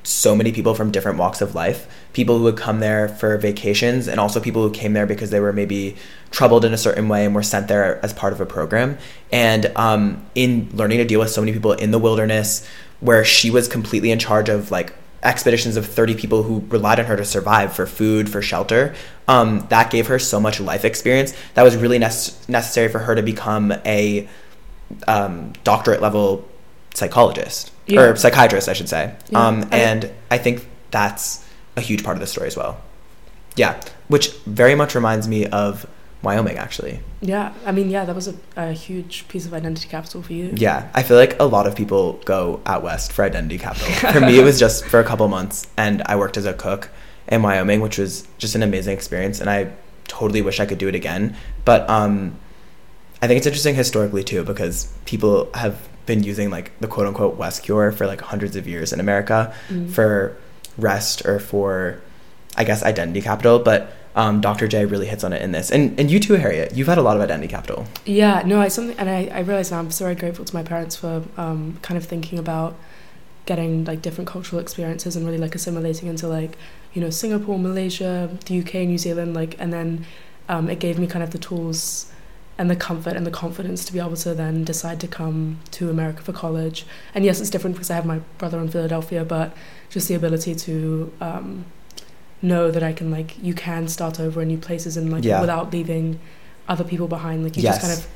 so 0.04 0.36
many 0.36 0.52
people 0.52 0.76
from 0.76 0.92
different 0.92 1.18
walks 1.18 1.42
of 1.42 1.56
life. 1.56 1.88
People 2.14 2.38
who 2.38 2.44
would 2.44 2.58
come 2.58 2.80
there 2.80 3.08
for 3.08 3.38
vacations 3.38 4.08
and 4.08 4.20
also 4.20 4.40
people 4.40 4.62
who 4.62 4.72
came 4.72 4.94
there 4.94 5.06
because 5.06 5.32
they 5.32 5.40
were 5.40 5.54
maybe 5.54 5.96
troubled 6.30 6.64
in 6.64 6.74
a 6.74 6.78
certain 6.78 7.08
way 7.10 7.26
and 7.26 7.34
were 7.34 7.42
sent 7.42 7.68
there 7.68 8.04
as 8.04 8.14
part 8.14 8.32
of 8.34 8.40
a 8.40 8.46
program. 8.46 8.98
And 9.32 9.72
um, 9.76 10.24
in 10.36 10.70
learning 10.74 11.00
to 11.00 11.06
deal 11.06 11.20
with 11.20 11.32
so 11.32 11.42
many 11.42 11.54
people 11.54 11.72
in 11.72 11.92
the 11.92 12.00
wilderness, 12.00 12.68
where 13.00 13.26
she 13.26 13.50
was 13.50 13.68
completely 13.68 14.12
in 14.12 14.20
charge 14.20 14.48
of 14.48 14.72
like 14.72 14.94
expeditions 15.26 15.76
of 15.78 15.86
30 15.86 16.16
people 16.16 16.44
who 16.44 16.64
relied 16.70 17.00
on 17.00 17.06
her 17.06 17.18
to 17.18 17.26
survive 17.26 17.74
for 17.74 17.86
food, 17.86 18.30
for 18.30 18.42
shelter, 18.42 18.94
um, 19.28 19.66
that 19.70 19.90
gave 19.92 20.08
her 20.08 20.20
so 20.20 20.40
much 20.40 20.60
life 20.60 20.86
experience 20.86 21.34
that 21.56 21.64
was 21.64 21.76
really 21.76 22.00
nece- 22.00 22.48
necessary 22.48 22.88
for 22.90 23.00
her 23.00 23.16
to 23.16 23.24
become 23.24 23.74
a 23.86 24.28
um, 25.08 25.52
doctorate 25.64 26.02
level 26.02 26.48
psychologist 26.94 27.72
Yeah. 27.88 28.02
or 28.02 28.16
psychiatrist, 28.16 28.70
I 28.70 28.74
should 28.74 28.90
say. 28.90 29.14
Yeah. 29.30 29.48
Um, 29.48 29.68
and 29.72 30.12
I 30.32 30.38
think 30.38 30.68
that's 30.92 31.44
a 31.76 31.82
huge 31.82 32.04
part 32.04 32.16
of 32.16 32.22
the 32.22 32.28
story 32.28 32.48
as 32.48 32.56
well. 32.56 32.80
Yeah, 33.56 33.80
which 34.08 34.32
very 34.46 34.76
much 34.76 34.96
reminds 34.96 35.28
me 35.28 35.48
of 35.48 35.86
Wyoming, 36.26 36.58
actually. 36.58 37.00
yeah, 37.22 37.54
I 37.66 37.72
mean, 37.72 37.90
yeah, 37.90 38.04
that 38.06 38.16
was 38.16 38.28
a, 38.28 38.36
a 38.58 38.72
huge 38.74 39.28
piece 39.30 39.46
of 39.46 39.54
identity 39.54 39.88
capital 39.88 40.22
for 40.22 40.34
you. 40.34 40.52
Yeah, 40.56 40.90
I 40.94 41.04
feel 41.04 41.18
like 41.18 41.40
a 41.40 41.46
lot 41.46 41.68
of 41.68 41.76
people 41.76 42.20
go 42.26 42.60
out 42.66 42.84
west 42.84 43.14
for 43.14 43.24
identity 43.24 43.58
capital. 43.58 43.88
For 44.12 44.20
me, 44.20 44.38
it 44.40 44.44
was 44.44 44.60
just 44.60 44.86
for 44.86 45.00
a 45.00 45.04
couple 45.04 45.28
months, 45.28 45.68
and 45.78 46.02
I 46.08 46.16
worked 46.18 46.36
as 46.38 46.46
a 46.46 46.54
cook 46.54 46.90
in 47.28 47.42
Wyoming, 47.42 47.80
which 47.82 47.98
was 47.98 48.28
just 48.38 48.56
an 48.56 48.64
amazing 48.64 48.94
experience, 48.94 49.40
and 49.40 49.50
I 49.50 49.72
totally 50.08 50.42
wish 50.42 50.60
I 50.60 50.66
could 50.66 50.78
do 50.80 50.88
it 50.88 50.96
again. 50.96 51.36
But 51.64 51.90
um, 51.90 52.36
I 53.22 53.28
think 53.28 53.38
it's 53.38 53.48
interesting 53.48 53.76
historically 53.76 54.24
too 54.24 54.44
because 54.44 54.92
people 55.06 55.50
have 55.54 55.76
been 56.06 56.22
using 56.24 56.50
like 56.52 56.72
the 56.82 56.88
quote 56.88 57.08
unquote 57.08 57.36
West 57.38 57.64
cure 57.64 57.92
for 57.92 58.06
like 58.06 58.22
hundreds 58.22 58.56
of 58.56 58.68
years 58.68 58.94
in 58.94 59.00
America 59.00 59.54
Mm. 59.70 59.90
for 59.90 60.38
rest 60.78 61.26
or 61.26 61.40
for, 61.40 62.00
I 62.56 62.64
guess, 62.64 62.84
identity 62.84 63.22
capital. 63.22 63.58
But 63.60 63.92
um, 64.16 64.40
Dr. 64.40 64.68
Jay 64.68 64.86
really 64.86 65.08
hits 65.08 65.24
on 65.24 65.34
it 65.34 65.42
in 65.42 65.52
this. 65.52 65.70
And 65.70 66.00
and 66.00 66.10
you 66.10 66.20
too, 66.20 66.36
Harriet. 66.36 66.74
You've 66.74 66.88
had 66.88 66.98
a 66.98 67.02
lot 67.02 67.18
of 67.18 67.22
identity 67.22 67.50
capital. 67.50 67.86
Yeah, 68.06 68.42
no, 68.46 68.62
I 68.62 68.70
something, 68.70 68.98
and 68.98 69.10
I 69.10 69.30
I 69.34 69.40
realize 69.42 69.72
now 69.72 69.80
I'm 69.80 69.92
so 69.92 70.06
very 70.06 70.16
grateful 70.16 70.46
to 70.46 70.56
my 70.56 70.64
parents 70.64 70.96
for 70.96 71.24
um, 71.38 71.78
kind 71.82 71.98
of 71.98 72.06
thinking 72.06 72.40
about 72.40 72.76
getting 73.46 73.86
like 73.86 74.02
different 74.02 74.28
cultural 74.28 74.60
experiences 74.60 75.16
and 75.16 75.26
really 75.26 75.38
like 75.38 75.54
assimilating 75.54 76.10
into 76.10 76.28
like 76.28 76.58
you 76.94 77.02
know 77.02 77.10
Singapore, 77.10 77.60
Malaysia, 77.60 78.30
the 78.46 78.60
UK, 78.60 78.74
New 78.88 78.98
Zealand, 78.98 79.34
like, 79.34 79.56
and 79.60 79.74
then 79.74 80.06
um, 80.48 80.70
it 80.70 80.80
gave 80.80 80.98
me 80.98 81.08
kind 81.08 81.24
of 81.24 81.32
the 81.32 81.38
tools 81.38 82.12
and 82.58 82.70
the 82.70 82.76
comfort 82.76 83.18
and 83.18 83.26
the 83.26 83.32
confidence 83.32 83.84
to 83.84 83.92
be 83.92 84.00
able 84.00 84.16
to 84.16 84.34
then 84.34 84.64
decide 84.64 85.00
to 85.02 85.08
come 85.08 85.60
to 85.72 85.90
America 85.90 86.22
for 86.22 86.32
college. 86.32 86.86
And 87.14 87.26
yes, 87.26 87.42
it's 87.42 87.50
different 87.50 87.76
because 87.76 87.92
I 87.92 87.96
have 87.96 88.06
my 88.06 88.20
brother 88.38 88.60
in 88.60 88.70
Philadelphia, 88.70 89.26
but 89.26 89.54
just 89.90 90.08
the 90.08 90.14
ability 90.14 90.56
to 90.56 91.12
um, 91.20 91.66
know 92.46 92.72
that 92.72 92.84
I 92.84 92.94
can 92.94 93.12
like 93.12 93.36
you 93.42 93.54
can 93.54 93.88
start 93.88 94.20
over 94.20 94.42
in 94.42 94.48
new 94.48 94.58
places 94.58 94.98
and 94.98 95.12
like 95.12 95.24
Yeah. 95.24 95.42
without 95.42 95.72
leaving 95.74 96.20
other 96.68 96.84
people 96.84 97.08
behind. 97.08 97.44
Like 97.44 97.58
you 97.58 97.64
Yes. 97.64 97.76
just 97.76 97.82
kind 97.86 97.94
of 98.00 98.08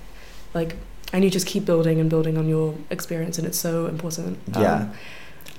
like 0.53 0.75
and 1.11 1.23
you 1.23 1.29
just 1.29 1.47
keep 1.47 1.65
building 1.65 1.99
and 1.99 2.09
building 2.09 2.37
on 2.37 2.47
your 2.47 2.75
experience, 2.91 3.37
and 3.39 3.47
it's 3.47 3.57
so 3.57 3.87
important. 3.87 4.37
Yeah. 4.55 4.73
Um, 4.73 4.91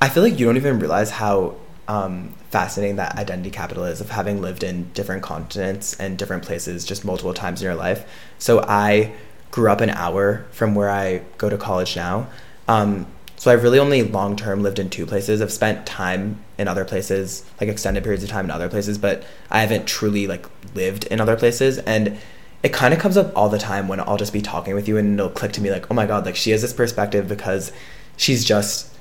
I 0.01 0.09
feel 0.09 0.23
like 0.23 0.39
you 0.39 0.47
don't 0.47 0.57
even 0.57 0.79
realize 0.79 1.11
how 1.11 1.55
um, 1.89 2.35
fascinating 2.51 2.97
that 2.97 3.19
identity 3.19 3.51
capital 3.51 3.83
is 3.85 4.01
of 4.01 4.11
having 4.11 4.41
lived 4.41 4.63
in 4.63 4.91
different 4.95 5.23
continents 5.25 5.99
and 5.99 6.17
different 6.17 6.45
places 6.45 6.85
just 6.85 7.05
multiple 7.05 7.35
times 7.35 7.61
in 7.61 7.67
your 7.67 7.75
life. 7.75 8.05
So 8.39 8.65
I 8.69 9.13
grew 9.51 9.69
up 9.69 9.81
an 9.81 9.91
hour 9.91 10.47
from 10.53 10.77
where 10.77 10.89
I 10.89 11.23
go 11.37 11.49
to 11.51 11.59
college 11.59 11.97
now. 11.97 12.29
Um, 12.69 13.07
so 13.37 13.51
I've 13.51 13.65
really 13.65 13.81
only 13.81 14.05
long 14.05 14.37
term 14.37 14.63
lived 14.63 14.79
in 14.79 14.89
two 14.89 15.05
places. 15.05 15.43
I've 15.43 15.53
spent 15.53 15.85
time 15.85 16.39
in 16.61 16.69
other 16.69 16.85
places, 16.85 17.45
like 17.61 17.69
extended 17.71 18.03
periods 18.05 18.23
of 18.23 18.31
time 18.31 18.45
in 18.45 18.51
other 18.51 18.69
places, 18.69 18.99
but 18.99 19.25
I 19.51 19.61
haven't 19.63 19.87
truly 19.87 20.27
like 20.27 20.45
lived 20.75 21.05
in 21.07 21.21
other 21.21 21.37
places. 21.37 21.79
And 21.79 22.19
it 22.63 22.73
kind 22.73 22.93
of 22.93 23.01
comes 23.01 23.17
up 23.17 23.33
all 23.35 23.49
the 23.49 23.59
time 23.59 23.89
when 23.89 23.99
I'll 24.01 24.19
just 24.19 24.33
be 24.35 24.43
talking 24.43 24.75
with 24.75 24.87
you 24.87 24.99
and 24.99 25.19
it'll 25.19 25.31
click 25.31 25.53
to 25.53 25.61
me 25.63 25.71
like, 25.71 25.91
oh 25.91 25.95
my 25.95 26.07
god, 26.07 26.27
like 26.27 26.37
she 26.37 26.51
has 26.51 26.61
this 26.61 26.75
perspective 26.75 27.27
because 27.27 27.73
she's 28.19 28.45
just 28.45 28.95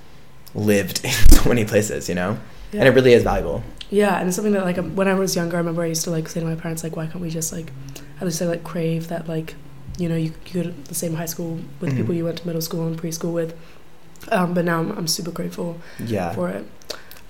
lived 0.55 1.01
in 1.03 1.11
so 1.11 1.49
many 1.49 1.65
places, 1.65 2.07
you 2.09 2.15
know? 2.15 2.39
yeah. 2.71 2.79
And 2.79 2.87
it 2.87 2.91
really 2.91 3.13
is 3.13 3.23
valuable. 3.23 3.61
Yeah, 3.89 4.17
and 4.19 4.27
it's 4.27 4.35
something 4.35 4.53
that 4.53 4.63
like 4.65 4.77
when 4.77 5.07
I 5.07 5.15
was 5.15 5.35
younger, 5.35 5.57
I 5.57 5.59
remember 5.59 5.81
I 5.81 5.87
used 5.87 6.03
to 6.05 6.11
like 6.11 6.29
say 6.29 6.39
to 6.39 6.45
my 6.45 6.55
parents 6.55 6.83
like, 6.83 6.95
why 6.95 7.07
can't 7.07 7.19
we 7.19 7.29
just 7.29 7.51
like, 7.51 7.71
I 8.21 8.25
least 8.25 8.41
I 8.41 8.45
like 8.45 8.63
crave 8.63 9.07
that 9.09 9.27
like, 9.27 9.55
you 9.97 10.07
know, 10.07 10.15
you, 10.15 10.31
you 10.45 10.53
go 10.53 10.63
to 10.63 10.69
the 10.69 10.95
same 10.95 11.15
high 11.15 11.25
school 11.25 11.59
with 11.81 11.91
Mhm. 11.91 11.97
people 11.97 12.13
you 12.15 12.23
went 12.23 12.37
to 12.37 12.47
middle 12.47 12.61
school 12.61 12.87
and 12.87 12.97
preschool 13.01 13.33
with. 13.33 13.57
Um, 14.29 14.53
but 14.53 14.63
now 14.63 14.79
I'm, 14.79 14.91
I'm 14.91 15.07
super 15.07 15.31
grateful 15.31 15.77
Yeah. 16.05 16.31
for 16.33 16.49
it. 16.49 16.65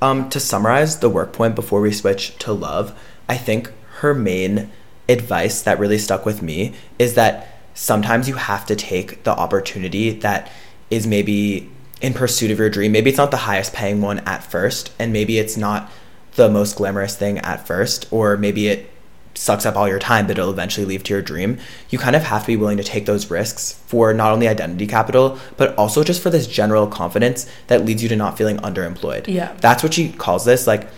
Um, 0.01 0.29
to 0.29 0.39
summarize 0.39 1.00
the 1.00 1.10
work 1.10 1.34
point 1.34 1.56
before 1.56 1.82
we 1.82 1.91
switch 1.91 2.38
to 2.39 2.53
love, 2.53 2.98
I 3.27 3.36
think 3.36 3.72
her 3.98 4.13
main 4.13 4.72
advice 5.10 5.62
that 5.63 5.79
really 5.79 5.98
stuck 5.98 6.25
with 6.25 6.41
me 6.41 6.74
is 6.98 7.15
that 7.15 7.60
sometimes 7.74 8.29
you 8.29 8.36
have 8.36 8.65
to 8.68 8.75
take 8.75 9.24
the 9.24 9.32
opportunity 9.32 10.12
that 10.12 10.51
is 10.89 11.06
maybe 11.06 11.70
in 12.01 12.13
pursuit 12.13 12.51
of 12.51 12.60
your 12.60 12.70
dream. 12.70 12.91
Maybe 12.91 13.10
it's 13.10 13.18
not 13.18 13.32
the 13.32 13.38
highest 13.38 13.74
paying 13.74 14.01
one 14.01 14.20
at 14.20 14.44
first, 14.44 14.91
and 15.00 15.12
maybe 15.12 15.38
it's 15.38 15.58
not 15.58 15.91
the 16.36 16.50
most 16.50 16.77
glamorous 16.77 17.15
thing 17.15 17.39
at 17.39 17.68
first, 17.68 18.08
or 18.12 18.38
maybe 18.38 18.68
it 18.68 18.89
sucks 19.36 19.65
up 19.65 19.75
all 19.77 19.88
your 19.88 20.00
time, 20.00 20.27
but 20.27 20.38
it'll 20.38 20.50
eventually 20.51 20.86
lead 20.86 21.05
to 21.05 21.13
your 21.13 21.21
dream. 21.21 21.57
You 21.89 21.98
kind 21.98 22.15
of 22.15 22.24
have 22.24 22.41
to 22.41 22.48
be 22.48 22.57
willing 22.57 22.77
to 22.77 22.83
take 22.83 23.05
those 23.05 23.31
risks 23.31 23.74
for 23.88 24.13
not 24.13 24.31
only 24.33 24.48
identity 24.48 24.86
capital, 24.88 25.38
but 25.55 25.74
also 25.77 26.03
just 26.03 26.21
for 26.21 26.29
this 26.29 26.45
general 26.48 26.88
confidence 26.88 27.48
that 27.67 27.86
leads 27.86 28.03
you 28.03 28.09
to 28.09 28.15
not 28.15 28.38
feeling 28.38 28.57
underemployed 28.57 29.27
Yeah. 29.27 29.53
that's 29.62 29.81
what 29.83 29.93
she 29.93 30.12
calls 30.12 30.43
this 30.45 30.67
like 30.67 30.89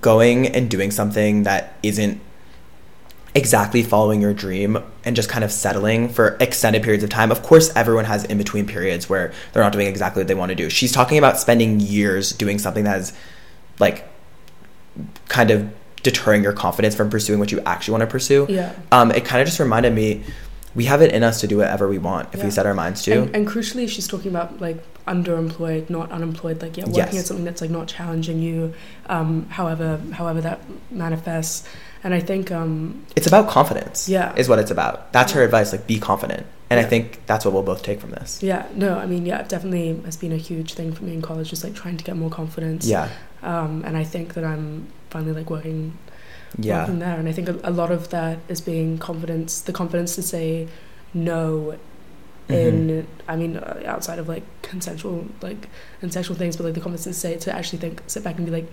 going 0.00 0.46
and 0.46 0.70
doing 0.70 0.90
something 0.90 1.42
that 1.42 1.74
isn't 1.82 2.20
exactly 3.34 3.82
following 3.82 4.20
your 4.20 4.32
dream 4.34 4.78
and 5.04 5.14
just 5.14 5.28
kind 5.28 5.44
of 5.44 5.52
settling 5.52 6.08
for 6.08 6.36
extended 6.40 6.82
periods 6.82 7.04
of 7.04 7.10
time. 7.10 7.30
Of 7.30 7.42
course, 7.42 7.70
everyone 7.76 8.04
has 8.06 8.24
in 8.24 8.38
between 8.38 8.66
periods 8.66 9.08
where 9.08 9.32
they're 9.52 9.62
not 9.62 9.72
doing 9.72 9.86
exactly 9.86 10.20
what 10.20 10.26
they 10.28 10.34
want 10.34 10.50
to 10.50 10.56
do. 10.56 10.68
She's 10.70 10.90
talking 10.92 11.16
about 11.18 11.38
spending 11.38 11.78
years 11.80 12.32
doing 12.32 12.58
something 12.58 12.84
that 12.84 12.98
is 13.00 13.12
like 13.78 14.08
kind 15.28 15.50
of 15.50 15.70
deterring 16.02 16.42
your 16.42 16.52
confidence 16.52 16.94
from 16.94 17.10
pursuing 17.10 17.38
what 17.38 17.52
you 17.52 17.60
actually 17.66 17.92
want 17.92 18.02
to 18.02 18.06
pursue. 18.06 18.46
Yeah. 18.48 18.74
Um, 18.92 19.10
it 19.10 19.24
kind 19.24 19.40
of 19.40 19.46
just 19.46 19.60
reminded 19.60 19.92
me 19.94 20.22
we 20.74 20.84
have 20.84 21.02
it 21.02 21.12
in 21.12 21.22
us 21.22 21.40
to 21.40 21.46
do 21.46 21.58
whatever 21.58 21.88
we 21.88 21.98
want 21.98 22.32
if 22.32 22.44
we 22.44 22.50
set 22.50 22.64
our 22.64 22.74
minds 22.74 23.02
to. 23.02 23.22
And, 23.22 23.34
and 23.36 23.48
crucially, 23.48 23.88
she's 23.88 24.06
talking 24.06 24.30
about 24.30 24.60
like 24.60 24.78
underemployed, 25.06 25.90
not 25.90 26.12
unemployed. 26.12 26.62
Like 26.62 26.76
yeah, 26.76 26.84
working 26.84 26.96
Yes. 26.96 27.18
at 27.18 27.26
something 27.26 27.44
that's 27.44 27.60
like 27.60 27.70
not 27.70 27.88
challenging 27.88 28.40
you, 28.40 28.72
um, 29.06 29.46
however 29.48 30.00
however 30.12 30.40
that 30.42 30.60
manifests. 30.90 31.66
And 32.02 32.14
I 32.14 32.20
think 32.20 32.50
um, 32.50 33.04
it's 33.14 33.26
about 33.26 33.48
confidence. 33.50 34.08
Yeah. 34.08 34.34
Is 34.36 34.48
what 34.48 34.58
it's 34.58 34.70
about. 34.70 35.12
That's 35.12 35.32
her 35.32 35.42
advice, 35.44 35.72
like 35.72 35.86
be 35.86 35.98
confident. 35.98 36.46
And 36.70 36.78
I 36.80 36.84
think 36.84 37.20
that's 37.26 37.44
what 37.44 37.52
we'll 37.52 37.64
both 37.64 37.82
take 37.82 38.00
from 38.00 38.12
this. 38.12 38.42
yeah, 38.42 38.64
no, 38.74 38.96
I 38.96 39.04
mean 39.04 39.26
yeah, 39.26 39.42
definitely 39.42 40.00
has 40.04 40.16
been 40.16 40.32
a 40.32 40.36
huge 40.36 40.74
thing 40.74 40.92
for 40.92 41.02
me 41.04 41.12
in 41.14 41.20
college, 41.20 41.50
just 41.50 41.64
like 41.64 41.74
trying 41.74 41.96
to 41.96 42.04
get 42.04 42.16
more 42.16 42.30
confidence. 42.30 42.86
Yeah. 42.86 43.08
Um, 43.42 43.82
and 43.84 43.96
I 43.96 44.04
think 44.04 44.34
that 44.34 44.44
I'm 44.44 44.86
finally 45.10 45.32
like 45.32 45.50
working 45.50 45.98
Yeah. 46.58 46.80
working 46.82 47.00
there. 47.00 47.16
And 47.18 47.28
I 47.28 47.32
think 47.32 47.48
a, 47.48 47.58
a 47.64 47.72
lot 47.72 47.90
of 47.90 48.10
that 48.10 48.38
is 48.48 48.60
being 48.60 48.98
confidence, 48.98 49.60
the 49.62 49.72
confidence 49.72 50.14
to 50.14 50.22
say 50.22 50.68
no 51.12 51.76
in, 52.48 53.06
I 53.28 53.36
mean, 53.36 53.56
uh, 53.56 53.82
outside 53.86 54.18
of 54.18 54.28
like 54.28 54.42
consensual, 54.62 55.26
like, 55.40 55.68
and 56.02 56.12
sexual 56.12 56.34
things, 56.36 56.56
but 56.56 56.64
like 56.64 56.74
the 56.74 56.80
confidence 56.80 57.04
to 57.04 57.14
say, 57.14 57.36
to 57.36 57.54
actually 57.54 57.78
think, 57.78 58.02
sit 58.08 58.24
back 58.24 58.36
and 58.38 58.44
be 58.46 58.50
like, 58.50 58.66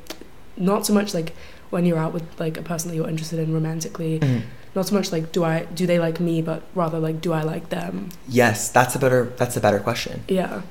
not 0.58 0.86
so 0.86 0.94
much 0.94 1.14
like 1.14 1.34
when 1.70 1.86
you're 1.86 1.98
out 1.98 2.14
with 2.14 2.24
like 2.40 2.58
a 2.58 2.62
person 2.62 2.90
that 2.90 2.96
you're 2.96 3.10
interested 3.10 3.40
in 3.40 3.54
romantically, 3.54 4.20
Mhm. 4.20 4.42
not 4.76 4.88
so 4.88 4.96
much 4.96 5.12
like, 5.12 5.32
do 5.32 5.44
I, 5.44 5.66
do 5.76 5.86
they 5.86 6.00
like 6.00 6.20
me, 6.20 6.42
but 6.42 6.64
rather 6.76 7.00
like, 7.00 7.20
do 7.22 7.34
I 7.34 7.42
like 7.44 7.70
them? 7.70 8.10
Yes, 8.28 8.70
that's 8.70 8.96
a 8.96 9.00
better 9.00 9.34
that's 9.38 9.58
a 9.58 9.60
better 9.62 9.80
question. 9.80 10.24
Yeah. 10.28 10.62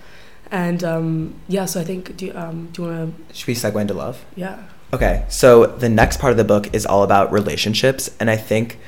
And 0.50 0.82
um, 0.84 1.34
yeah, 1.48 1.64
so 1.66 1.80
I 1.80 1.84
think, 1.84 2.16
do 2.16 2.26
you, 2.26 2.32
um, 2.36 2.68
do 2.72 2.82
you 2.82 2.88
want 2.88 3.28
to 3.28 3.34
Should 3.36 3.48
we 3.48 3.54
segue 3.54 3.80
into 3.80 3.94
love? 3.94 4.24
yeah. 4.36 4.58
Okay, 4.94 5.24
so 5.28 5.66
the 5.66 5.88
next 5.88 6.20
part 6.20 6.30
of 6.30 6.36
the 6.36 6.44
book 6.44 6.72
is 6.72 6.86
all 6.86 7.02
about 7.02 7.32
relationships, 7.32 8.08
and 8.20 8.30
I 8.30 8.36
think 8.36 8.78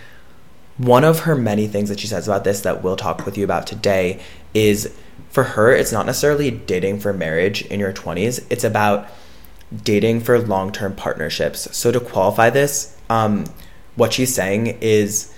one 0.76 1.02
of 1.02 1.20
her 1.20 1.34
many 1.34 1.66
things 1.66 1.88
that 1.88 1.98
she 1.98 2.06
says 2.06 2.28
about 2.28 2.44
this 2.44 2.60
that 2.60 2.84
we'll 2.84 2.94
talk 2.96 3.26
with 3.26 3.36
you 3.36 3.42
about 3.42 3.66
today 3.66 4.20
is 4.54 4.94
for 5.28 5.42
her, 5.42 5.72
it's 5.72 5.90
not 5.90 6.06
necessarily 6.06 6.52
dating 6.52 7.00
for 7.00 7.12
marriage 7.12 7.62
in 7.62 7.80
your 7.80 7.92
20s, 7.92 8.44
it's 8.48 8.62
about 8.62 9.08
dating 9.84 10.20
for 10.20 10.38
long 10.38 10.72
term 10.72 10.94
partnerships. 10.94 11.74
So, 11.76 11.90
to 11.92 12.00
qualify 12.00 12.50
this, 12.50 12.96
um, 13.10 13.44
what 13.96 14.12
she's 14.12 14.34
saying 14.34 14.78
is 14.80 15.32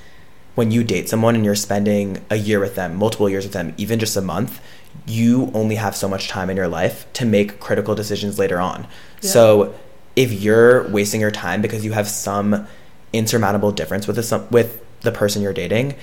when 0.55 0.71
you 0.71 0.85
date 0.85 1.09
someone 1.09 1.35
and 1.35 1.45
you're 1.45 1.55
spending 1.55 2.25
a 2.31 2.37
year 2.37 2.61
with 2.61 2.75
them, 2.75 2.97
multiple 2.97 3.29
years 3.29 3.45
with 3.45 3.53
them, 3.53 3.75
even 3.77 3.99
just 3.99 4.17
a 4.17 4.21
month, 4.21 4.61
you 5.07 5.51
only 5.55 5.77
have 5.77 5.97
so 5.97 6.09
much 6.09 6.29
time 6.29 6.51
in 6.51 6.57
your 6.57 6.69
life 6.69 7.11
to 7.15 7.25
make 7.25 7.61
critical 7.61 7.95
decisions 7.95 8.39
later 8.39 8.61
on. 8.61 8.87
Yeah. 9.23 9.31
So, 9.31 9.75
if 10.17 10.33
you're 10.33 10.89
wasting 10.89 11.21
your 11.21 11.31
time 11.31 11.63
because 11.63 11.85
you 11.85 11.93
have 11.93 12.09
some 12.09 12.67
insurmountable 13.13 13.73
difference 13.73 14.07
with 14.07 14.17
the, 14.17 14.47
with 14.51 14.83
the 15.01 15.13
person 15.13 15.41
you're 15.43 15.53
dating, 15.53 15.95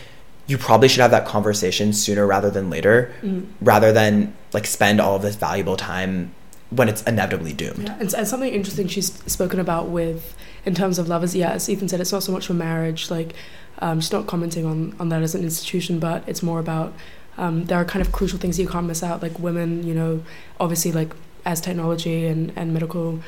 you 0.48 0.58
probably 0.58 0.88
should 0.88 1.02
have 1.02 1.12
that 1.12 1.26
conversation 1.26 1.92
sooner 1.94 2.26
rather 2.26 2.50
than 2.50 2.70
later, 2.70 3.14
Mm. 3.22 3.48
rather 3.62 3.92
than 3.92 4.34
like 4.54 4.66
spend 4.66 5.00
all 5.02 5.16
of 5.18 5.22
this 5.22 5.36
valuable 5.36 5.76
time 5.76 6.34
when 6.70 6.90
it's 6.90 7.02
inevitably 7.04 7.54
doomed. 7.54 7.84
Yeah, 7.84 7.98
and, 8.00 8.14
and 8.14 8.28
something 8.28 8.54
interesting 8.54 8.88
she's 8.88 9.14
spoken 9.32 9.60
about 9.60 9.90
with 9.90 10.36
in 10.66 10.74
terms 10.76 11.00
of 11.00 11.08
love 11.08 11.24
is 11.24 11.36
yeah, 11.36 11.52
as 11.52 11.70
Ethan 11.70 11.88
said, 11.88 12.02
it's 12.02 12.12
not 12.12 12.24
so 12.24 12.32
much 12.32 12.48
for 12.48 12.54
marriage. 12.54 13.10
Like 13.10 13.34
um, 13.80 14.02
she's 14.02 14.12
not 14.12 14.28
commenting 14.28 14.66
on 14.66 14.96
on 15.00 15.10
that 15.10 15.22
as 15.22 15.34
an 15.36 15.44
institution, 15.44 16.00
but 16.00 16.24
it's 16.28 16.44
more 16.44 16.60
about 16.60 16.94
um, 17.38 17.66
there 17.66 17.78
are 17.78 17.86
kind 17.86 18.06
of 18.06 18.12
crucial 18.12 18.40
things 18.40 18.60
you 18.60 18.68
can't 18.68 18.88
miss 18.88 19.02
out. 19.04 19.22
Like 19.22 19.40
women, 19.40 19.86
you 19.88 19.94
know, 19.94 20.24
obviously 20.60 20.92
like 20.92 21.14
as 21.46 21.62
technology 21.62 22.26
and 22.26 22.52
and 22.56 22.74
medical. 22.74 23.20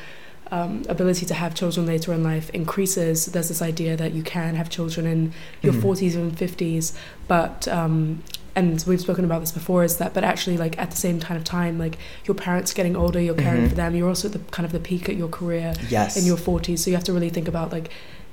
Um, 0.52 0.84
ability 0.90 1.28
to 1.28 1.36
have 1.36 1.54
children 1.54 1.86
later 1.86 2.12
in 2.12 2.24
life 2.24 2.50
increases. 2.50 3.28
There's 3.28 3.50
this 3.50 3.62
idea 3.62 3.96
that 3.96 4.14
you 4.14 4.24
can 4.24 4.56
have 4.56 4.68
children 4.68 5.06
in 5.06 5.32
your 5.62 5.74
Mhm. 5.74 5.82
40s 5.84 6.16
and 6.16 6.36
50s, 6.36 6.94
but 7.28 7.68
um, 7.68 8.24
and 8.56 8.84
we've 8.88 9.02
spoken 9.02 9.24
about 9.26 9.40
this 9.42 9.52
before 9.52 9.84
is 9.84 9.98
that 9.98 10.14
but 10.14 10.24
actually 10.24 10.58
like 10.58 10.78
at 10.80 10.92
the 10.92 10.98
same 10.98 11.20
kind 11.20 11.38
of 11.38 11.44
time 11.44 11.78
like 11.78 11.98
your 12.26 12.36
parents 12.36 12.74
getting 12.74 12.96
older 12.96 13.20
you're 13.22 13.36
caring 13.36 13.66
Mhm. 13.66 13.70
for 13.70 13.76
them 13.76 13.96
you're 13.96 14.08
also 14.08 14.28
at 14.28 14.34
the 14.34 14.40
kind 14.52 14.66
of 14.66 14.72
the 14.72 14.80
peak 14.80 15.08
at 15.10 15.16
your 15.16 15.28
career 15.30 15.74
Yes. 15.90 16.18
in 16.18 16.26
your 16.26 16.38
40s 16.38 16.80
so 16.80 16.90
you 16.90 16.96
have 16.96 17.04
to 17.06 17.14
really 17.14 17.30
think 17.30 17.48
about 17.48 17.72
like 17.72 17.90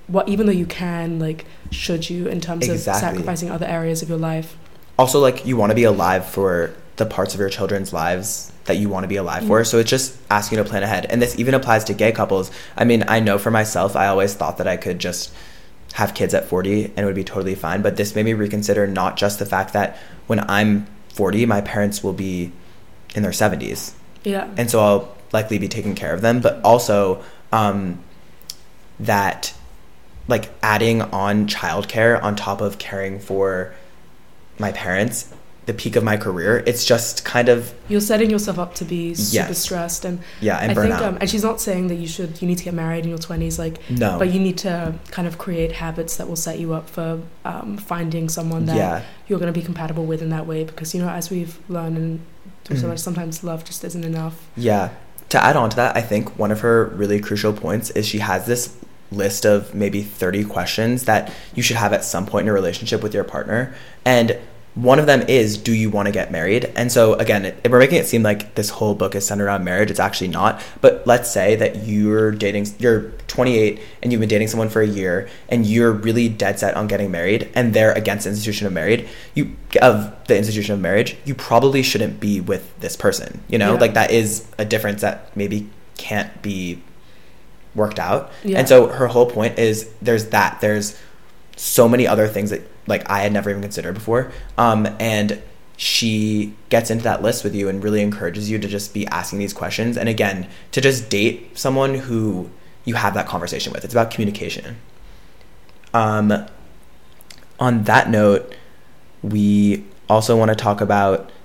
what 0.07 0.29
even 0.29 0.47
though 0.47 0.53
you 0.53 0.67
can 0.67 1.19
like 1.19 1.45
should 1.71 2.09
you 2.09 2.27
in 2.29 2.41
terms 2.41 2.69
of 2.69 2.79
sacrificing 2.79 3.51
other 3.51 3.67
areas 3.67 4.03
of 4.03 4.09
your 4.09 4.19
life 4.19 4.57
also 4.99 5.19
like 5.21 5.45
you 5.47 5.57
want 5.57 5.71
to 5.71 5.75
be 5.77 5.85
alive 5.85 6.25
for 6.25 6.73
the 6.97 7.05
parts 7.07 7.35
of 7.35 7.41
your 7.41 7.51
children's 7.51 7.93
lives 7.93 8.51
that 8.65 8.77
you 8.79 8.89
want 8.89 9.05
to 9.05 9.09
be 9.09 9.17
alive 9.17 9.45
for 9.47 9.61
Mhm. 9.61 9.67
so 9.67 9.79
it's 9.79 9.91
just 9.91 10.15
asking 10.31 10.57
to 10.59 10.65
plan 10.65 10.83
ahead 10.83 11.07
and 11.11 11.21
this 11.21 11.39
even 11.39 11.55
applies 11.55 11.85
to 11.85 11.93
gay 11.93 12.11
couples 12.13 12.51
i 12.77 12.85
mean 12.85 13.05
i 13.09 13.21
know 13.21 13.37
for 13.39 13.51
myself 13.51 13.95
i 13.97 14.07
always 14.07 14.33
thought 14.35 14.57
that 14.59 14.67
i 14.67 14.77
could 14.77 14.99
just 14.99 15.31
have 15.97 16.15
kids 16.15 16.33
at 16.33 16.47
40 16.47 16.85
and 16.85 16.99
it 16.99 17.05
would 17.05 17.15
be 17.15 17.25
totally 17.25 17.55
fine. 17.55 17.83
But 17.83 17.97
this 17.97 18.15
made 18.15 18.25
me 18.25 18.33
reconsider 18.33 18.87
not 18.87 19.17
just 19.17 19.39
the 19.39 19.47
fact 19.47 19.73
that 19.75 19.99
when 20.27 20.41
i'm 20.49 20.87
40 21.11 21.47
my 21.47 21.61
parents 21.61 22.03
will 22.03 22.13
be 22.13 22.53
in 23.15 23.23
their 23.23 23.33
70s 23.33 23.95
yeah. 24.27 24.53
And 24.57 24.69
so 24.69 24.81
I'll 24.81 25.17
likely 25.33 25.59
be 25.59 25.69
taking 25.69 25.95
care 25.95 26.13
of 26.13 26.21
them, 26.21 26.41
but 26.41 26.61
also 26.65 27.23
um, 27.53 28.03
that 28.99 29.55
like 30.27 30.51
adding 30.65 31.01
on 31.01 31.47
childcare 31.47 32.21
on 32.21 32.35
top 32.35 32.61
of 32.61 32.79
caring 32.79 33.21
for 33.21 33.73
my 34.59 34.73
parents 34.73 35.33
the 35.67 35.75
peak 35.75 35.97
of 35.97 36.05
my 36.05 36.17
career 36.17 36.63
it's 36.67 36.85
just 36.85 37.25
kind 37.25 37.49
of 37.49 37.75
You're 37.89 38.01
setting 38.01 38.31
yourself 38.31 38.59
up 38.59 38.75
to 38.77 38.85
be 38.85 39.15
super 39.15 39.49
Yes. 39.49 39.59
stressed, 39.59 40.05
and 40.05 40.21
yeah 40.41 40.59
and 40.59 40.71
I 40.73 40.75
burnout 40.75 40.89
think, 40.89 41.01
um, 41.03 41.19
and 41.21 41.29
she's 41.29 41.43
not 41.43 41.61
saying 41.61 41.89
that 41.89 41.97
you 41.97 42.07
should, 42.07 42.41
you 42.41 42.47
need 42.49 42.59
to 42.59 42.65
get 42.65 42.75
married 42.75 43.03
in 43.05 43.11
your 43.11 43.19
twenties, 43.19 43.59
like, 43.59 43.79
no 43.91 44.19
but 44.19 44.33
you 44.33 44.41
need 44.41 44.59
to 44.59 44.95
kind 45.11 45.27
of 45.29 45.39
create 45.39 45.73
habits 45.73 46.17
that 46.19 46.29
will 46.29 46.37
set 46.37 46.59
you 46.59 46.73
up 46.73 46.89
for 46.89 47.21
um, 47.45 47.77
finding 47.77 48.29
someone 48.29 48.65
that 48.67 48.77
yeah 48.77 49.03
you're 49.29 49.41
going 49.41 49.53
to 49.53 49.61
be 49.61 49.65
compatible 49.65 50.05
with 50.07 50.23
in 50.23 50.31
that 50.31 50.47
way. 50.47 50.63
Because 50.65 50.95
you 50.95 51.03
know, 51.03 51.09
as 51.09 51.31
we've 51.31 51.59
learned 51.69 51.97
and 51.97 52.21
through 52.65 52.77
so 52.77 52.87
much, 52.89 52.99
sometimes 53.01 53.43
love 53.43 53.65
just 53.65 53.83
isn't 53.85 54.05
enough. 54.05 54.47
Yeah. 54.57 54.91
To 55.31 55.43
add 55.43 55.57
on 55.57 55.71
to 55.71 55.77
that, 55.77 55.97
I 55.97 56.01
think 56.01 56.39
one 56.39 56.53
of 56.53 56.61
her 56.61 56.87
really 56.95 57.19
crucial 57.19 57.53
points 57.53 57.91
is 57.91 58.07
she 58.07 58.19
has 58.19 58.47
this 58.47 58.77
list 59.11 59.45
of 59.45 59.75
maybe 59.75 60.03
30 60.03 60.45
questions 60.45 61.05
that 61.07 61.33
you 61.57 61.63
should 61.63 61.77
have 61.77 61.93
at 61.93 62.05
some 62.05 62.25
point 62.27 62.45
in 62.45 62.49
a 62.49 62.53
relationship 62.53 63.03
with 63.03 63.13
your 63.15 63.25
partner. 63.25 63.75
And 64.05 64.39
one 64.77 64.99
of 64.99 65.07
them 65.07 65.23
is, 65.23 65.57
do 65.57 65.73
you 65.73 65.89
want 65.89 66.05
to 66.05 66.13
get 66.13 66.31
married? 66.31 66.71
And 66.77 66.93
so, 66.93 67.15
again, 67.15 67.47
it, 67.47 67.67
we're 67.71 67.79
making 67.79 67.99
it 67.99 68.07
seem 68.07 68.23
like 68.23 68.55
this 68.57 68.69
whole 68.69 68.95
book 68.95 69.15
is 69.15 69.27
centered 69.27 69.47
around 69.47 69.65
marriage. 69.65 69.91
It's 69.91 69.99
actually 69.99 70.29
not. 70.29 70.63
But 70.83 71.07
let's 71.07 71.31
say 71.31 71.57
that 71.57 71.87
you're 71.87 72.31
dating, 72.31 72.67
you're 72.79 73.11
28 73.27 73.81
and 74.03 74.13
you've 74.13 74.21
been 74.21 74.29
dating 74.29 74.49
someone 74.49 74.69
for 74.69 74.83
a 74.83 74.87
year 74.87 75.31
and 75.49 75.65
you're 75.65 75.93
really 75.93 76.29
dead 76.29 76.59
set 76.59 76.75
on 76.77 76.89
getting 76.89 77.11
married 77.11 77.49
and 77.55 77.73
they're 77.73 77.93
against 77.93 78.25
the 78.25 78.31
institution 78.31 78.67
of 78.67 78.75
married, 78.75 79.09
you, 79.35 79.57
of 79.81 80.15
the 80.27 80.37
institution 80.37 80.75
of 80.75 80.81
marriage, 80.81 81.17
you 81.25 81.35
probably 81.35 81.83
shouldn't 81.83 82.21
be 82.21 82.43
with 82.43 82.79
this 82.81 82.97
person. 82.97 83.43
You 83.49 83.57
know, 83.59 83.73
Yeah. 83.75 83.81
like 83.81 83.95
that 83.95 84.11
is 84.11 84.47
a 84.59 84.65
difference 84.67 85.01
that 85.01 85.35
maybe 85.35 85.71
can't 85.97 86.43
be 86.43 86.83
worked 87.75 87.99
out. 87.99 88.31
Yeah. 88.45 88.59
And 88.59 88.69
so 88.69 88.89
her 88.89 89.07
whole 89.07 89.31
point 89.31 89.59
is 89.59 89.91
there's 90.03 90.27
that. 90.27 90.61
There's 90.61 90.99
so 91.57 91.89
many 91.89 92.07
other 92.07 92.29
things 92.29 92.51
that 92.51 92.61
like 92.87 93.09
I 93.09 93.21
had 93.21 93.33
never 93.33 93.51
even 93.51 93.63
considered 93.63 93.95
before. 93.95 94.33
Um, 94.57 94.87
and 94.99 95.43
she 95.77 96.55
gets 96.71 96.91
into 96.91 97.05
that 97.05 97.23
list 97.23 97.45
with 97.45 97.55
you 97.55 97.69
and 97.69 97.83
really 97.83 98.01
encourages 98.01 98.51
you 98.51 98.59
to 98.59 98.67
just 98.67 98.95
be 98.95 99.07
asking 99.09 99.39
these 99.39 99.53
questions. 99.53 99.97
And 99.97 100.09
again, 100.09 100.49
to 100.73 100.81
just 100.81 101.11
date 101.11 101.57
someone 101.59 101.95
who 101.95 102.51
you 102.85 102.95
have 102.95 103.15
that 103.15 103.27
conversation 103.27 103.73
with. 103.73 103.85
It's 103.85 103.93
about 103.93 104.11
communication. 104.11 104.77
Um, 105.93 106.47
on 107.59 107.85
that 107.85 108.09
note, 108.09 108.55
we 109.23 109.85
also 110.09 110.37
want 110.37 110.51
to 110.51 110.55
talk 110.55 110.81
about. 110.81 111.31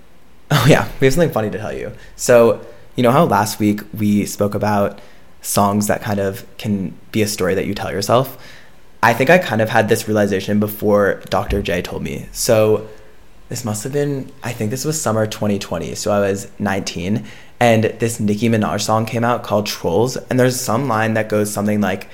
Oh 0.53 0.65
yeah, 0.67 0.89
we 0.99 1.07
have 1.07 1.13
something 1.13 1.31
funny 1.31 1.49
to 1.49 1.57
tell 1.57 1.71
you. 1.71 1.93
So 2.17 2.59
you 2.97 3.03
know 3.03 3.11
how 3.11 3.23
last 3.23 3.57
week 3.57 3.79
we 3.97 4.25
spoke 4.25 4.53
about 4.53 4.99
songs 5.41 5.87
that 5.87 6.01
kind 6.01 6.19
of 6.19 6.45
can 6.57 6.93
be 7.13 7.21
a 7.21 7.27
story 7.27 7.55
that 7.55 7.65
you 7.65 7.73
tell 7.73 7.89
yourself. 7.89 8.37
I 9.03 9.13
think 9.13 9.29
I 9.29 9.37
kind 9.37 9.61
of 9.61 9.69
had 9.69 9.89
this 9.89 10.07
realization 10.07 10.59
before 10.59 11.21
Dr. 11.29 11.61
Jay 11.61 11.81
told 11.81 12.03
me. 12.03 12.27
So 12.31 12.87
this 13.49 13.65
must 13.65 13.83
have 13.83 13.93
been 13.93 14.31
I 14.43 14.53
think 14.53 14.71
this 14.71 14.85
was 14.85 15.01
summer 15.01 15.25
2020. 15.25 15.95
So 15.95 16.11
I 16.11 16.19
was 16.19 16.51
19 16.59 17.25
and 17.59 17.83
this 17.83 18.19
Nicki 18.19 18.47
Minaj 18.47 18.81
song 18.81 19.05
came 19.05 19.23
out 19.23 19.43
called 19.43 19.67
Trollz 19.67 20.23
and 20.29 20.39
there's 20.39 20.59
some 20.59 20.87
line 20.87 21.15
that 21.15 21.29
goes 21.29 21.51
something 21.51 21.81
like 21.81 22.09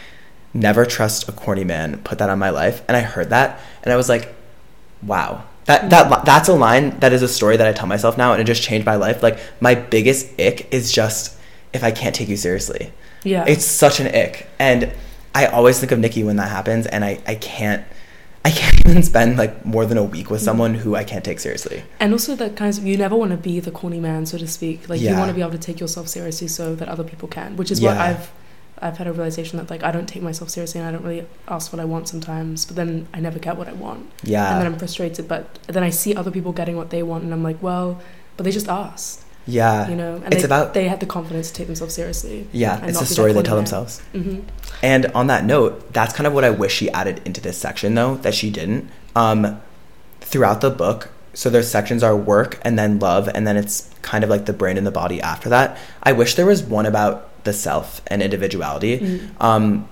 never 0.53 0.85
trust 0.85 1.27
a 1.27 1.31
corny 1.31 1.63
man, 1.63 2.01
put 2.03 2.17
that 2.19 2.29
on 2.29 2.39
my 2.39 2.49
life. 2.49 2.81
And 2.87 2.95
I 2.95 3.01
heard 3.01 3.29
that 3.29 3.59
and 3.83 3.93
I 3.93 3.97
was 3.97 4.09
like 4.09 4.33
wow. 5.03 5.43
That, 5.65 5.89
that 5.89 6.23
that's 6.23 6.47
a 6.47 6.53
line 6.53 6.97
that 6.99 7.11
is 7.11 7.21
a 7.21 7.27
story 7.27 7.57
that 7.57 7.67
I 7.67 7.73
tell 7.73 7.87
myself 7.87 8.17
now 8.17 8.31
and 8.31 8.41
it 8.41 8.45
just 8.45 8.63
changed 8.63 8.85
my 8.85 8.95
life. 8.95 9.21
Like 9.21 9.39
my 9.59 9.75
biggest 9.75 10.39
ick 10.39 10.73
is 10.73 10.91
just 10.91 11.37
if 11.73 11.83
I 11.83 11.91
can't 11.91 12.15
take 12.15 12.29
you 12.29 12.37
seriously. 12.37 12.93
Yeah. 13.25 13.43
It's 13.45 13.65
such 13.65 13.99
an 13.99 14.07
ick. 14.07 14.47
And 14.57 14.93
I 15.39 15.45
always 15.57 15.79
think 15.79 15.91
of 15.91 15.99
Nicki 15.99 16.23
when 16.23 16.37
that 16.41 16.49
happens 16.57 16.83
and 16.93 17.01
I, 17.05 17.19
I 17.33 17.35
can't 17.35 17.83
I 18.45 18.51
can't 18.51 18.77
even 18.87 19.03
spend 19.03 19.37
like 19.37 19.53
more 19.65 19.85
than 19.89 19.97
a 19.97 20.03
week 20.15 20.27
with 20.31 20.41
Mm. 20.41 20.45
someone 20.49 20.73
who 20.83 20.95
I 21.01 21.03
can't 21.11 21.25
take 21.29 21.39
seriously. 21.39 21.83
And 21.99 22.09
also 22.15 22.31
that 22.41 22.55
kind 22.59 22.69
of 22.77 22.83
you 22.89 22.97
never 23.05 23.15
want 23.15 23.31
to 23.31 23.37
be 23.51 23.55
the 23.67 23.71
corny 23.79 23.99
man, 24.09 24.25
so 24.25 24.37
to 24.37 24.47
speak. 24.47 24.77
Like 24.91 25.01
you 25.01 25.13
want 25.21 25.29
to 25.33 25.37
be 25.39 25.43
able 25.47 25.57
to 25.61 25.65
take 25.69 25.79
yourself 25.83 26.05
seriously 26.07 26.47
so 26.59 26.65
that 26.79 26.87
other 26.93 27.03
people 27.11 27.27
can. 27.37 27.49
Which 27.59 27.71
is 27.71 27.79
what 27.81 27.97
I've 28.07 28.25
I've 28.85 28.97
had 29.01 29.07
a 29.07 29.13
realization 29.19 29.57
that 29.59 29.67
like 29.73 29.83
I 29.89 29.91
don't 29.95 30.07
take 30.13 30.21
myself 30.29 30.49
seriously 30.55 30.79
and 30.79 30.87
I 30.87 30.91
don't 30.93 31.03
really 31.09 31.25
ask 31.55 31.65
what 31.73 31.79
I 31.85 31.87
want 31.93 32.07
sometimes, 32.13 32.57
but 32.67 32.75
then 32.79 32.91
I 33.17 33.19
never 33.27 33.39
get 33.47 33.57
what 33.59 33.67
I 33.73 33.73
want. 33.85 34.03
Yeah. 34.23 34.49
And 34.51 34.55
then 34.59 34.67
I'm 34.71 34.77
frustrated, 34.83 35.27
but 35.27 35.41
then 35.75 35.83
I 35.89 35.91
see 36.01 36.11
other 36.21 36.31
people 36.37 36.51
getting 36.61 36.77
what 36.81 36.89
they 36.95 37.01
want 37.11 37.23
and 37.25 37.31
I'm 37.35 37.43
like, 37.49 37.59
well, 37.69 37.89
but 38.35 38.43
they 38.45 38.51
just 38.59 38.69
asked, 38.69 39.23
Yeah. 39.47 39.89
you 39.89 39.95
know, 39.95 40.15
and 40.23 40.33
It's 40.33 40.43
they, 40.43 40.45
about- 40.45 40.73
they 40.73 40.87
had 40.87 40.99
the 40.99 41.05
confidence 41.05 41.47
to 41.49 41.53
take 41.53 41.67
themselves 41.67 41.93
seriously. 41.93 42.47
Yeah, 42.51 42.85
it's 42.85 43.01
a 43.01 43.05
story 43.05 43.33
they 43.33 43.41
tell 43.43 43.55
themselves. 43.55 43.99
hmm 44.11 44.39
And 44.83 45.05
on 45.07 45.27
that 45.27 45.45
note, 45.45 45.93
that's 45.93 46.13
kind 46.13 46.27
of 46.27 46.33
what 46.33 46.43
I 46.43 46.49
wish 46.49 46.73
she 46.73 46.89
added 46.91 47.21
into 47.25 47.41
this 47.41 47.57
section 47.57 47.95
though, 47.95 48.15
that 48.17 48.33
she 48.35 48.49
didn't. 48.51 48.89
Um 49.15 49.59
throughout 50.21 50.59
the 50.61 50.69
book, 50.69 51.09
so 51.33 51.49
their 51.49 51.63
sections 51.63 52.03
are 52.03 52.15
work 52.15 52.59
and 52.63 52.77
then 52.77 52.99
love 52.99 53.29
and 53.33 53.47
then 53.47 53.55
it's 53.55 53.89
kind 54.01 54.23
of 54.25 54.29
like 54.29 54.45
the 54.45 54.53
brain 54.53 54.77
and 54.77 54.85
the 54.85 54.91
body 54.91 55.21
after 55.21 55.47
that. 55.49 55.77
I 56.03 56.11
wish 56.11 56.35
there 56.35 56.45
was 56.45 56.61
one 56.63 56.85
about 56.85 57.43
the 57.45 57.53
self 57.53 58.01
and 58.07 58.21
individuality. 58.21 58.99
Mm. 58.99 59.29
Um, 59.41 59.87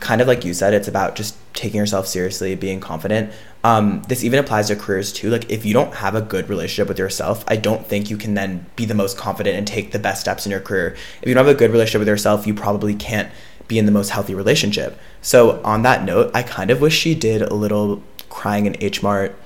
kind 0.00 0.20
of 0.22 0.26
like 0.26 0.44
you 0.44 0.54
said, 0.54 0.72
it's 0.72 0.88
about 0.88 1.14
just 1.16 1.36
taking 1.54 1.78
yourself 1.78 2.06
seriously, 2.06 2.54
being 2.54 2.80
confident. 2.80 3.32
Um, 3.64 4.02
this 4.08 4.24
even 4.24 4.38
applies 4.38 4.68
to 4.68 4.76
careers 4.76 5.12
too. 5.12 5.30
Like 5.30 5.50
if 5.50 5.64
you 5.64 5.72
don't 5.72 5.94
have 5.94 6.14
a 6.14 6.20
good 6.22 6.48
relationship 6.48 6.88
with 6.88 6.98
yourself, 6.98 7.44
I 7.46 7.56
don't 7.56 7.86
think 7.86 8.10
you 8.10 8.16
can 8.16 8.34
then 8.34 8.66
be 8.76 8.84
the 8.84 8.94
most 8.94 9.16
confident 9.16 9.56
and 9.56 9.66
take 9.66 9.92
the 9.92 9.98
best 9.98 10.20
steps 10.20 10.46
in 10.46 10.50
your 10.50 10.60
career. 10.60 10.96
If 11.20 11.28
you 11.28 11.34
don't 11.34 11.46
have 11.46 11.54
a 11.54 11.58
good 11.58 11.70
relationship 11.70 12.00
with 12.00 12.08
yourself, 12.08 12.46
you 12.46 12.54
probably 12.54 12.94
can't 12.94 13.30
be 13.68 13.78
in 13.78 13.86
the 13.86 13.92
most 13.92 14.10
healthy 14.10 14.34
relationship. 14.34 14.98
So 15.20 15.62
on 15.62 15.82
that 15.82 16.04
note, 16.04 16.30
I 16.34 16.42
kind 16.42 16.70
of 16.70 16.80
wish 16.80 16.98
she 16.98 17.14
did 17.14 17.42
a 17.42 17.54
little 17.54 18.02
crying 18.28 18.66
in 18.66 18.76
H 18.80 19.02
Mart 19.02 19.36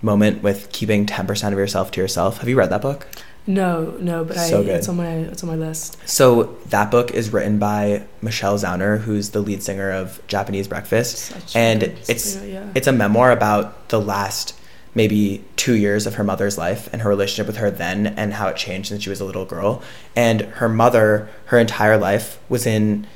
moment 0.00 0.42
with 0.42 0.70
keeping 0.70 1.06
10% 1.06 1.52
of 1.52 1.58
yourself 1.58 1.90
to 1.92 2.00
yourself. 2.00 2.38
Have 2.38 2.48
you 2.48 2.56
read 2.56 2.70
that 2.70 2.82
book? 2.82 3.08
No, 3.48 3.96
no, 3.98 4.24
but 4.24 4.36
So 4.36 4.60
I 4.60 4.64
good. 4.64 4.74
it's 4.76 4.88
on 4.90 4.96
my 4.98 5.08
it's 5.08 5.42
on 5.42 5.48
my 5.48 5.56
list. 5.56 5.96
So 6.06 6.54
that 6.68 6.90
book 6.90 7.12
is 7.12 7.32
written 7.32 7.58
by 7.58 8.02
Michelle 8.20 8.58
Zauner, 8.58 9.00
who's 9.00 9.30
the 9.30 9.40
lead 9.40 9.62
singer 9.62 9.90
of 9.90 10.20
Japanese 10.28 10.68
Breakfast. 10.68 11.16
Such 11.16 11.56
And 11.56 11.82
it's- 11.82 12.36
yeah, 12.36 12.44
yeah. 12.44 12.66
It's 12.74 12.86
a 12.86 12.92
memoir 12.92 13.32
about 13.32 13.88
the 13.88 14.00
last 14.00 14.54
maybe 14.94 15.42
two 15.56 15.74
years 15.74 16.06
of 16.06 16.16
her 16.16 16.24
mother's 16.24 16.58
life 16.58 16.90
and 16.92 17.00
her 17.02 17.08
relationship 17.08 17.46
with 17.46 17.56
her 17.56 17.70
then 17.70 18.08
and 18.18 18.34
how 18.34 18.48
it 18.48 18.56
changed 18.56 18.88
since 18.90 19.02
she 19.04 19.08
was 19.10 19.20
a 19.20 19.24
little 19.24 19.46
girl. 19.46 19.80
And 20.14 20.42
her 20.42 20.68
mother, 20.68 21.28
her 21.46 21.58
entire 21.58 21.96
life, 21.96 22.38
was 22.50 22.66
in 22.66 23.06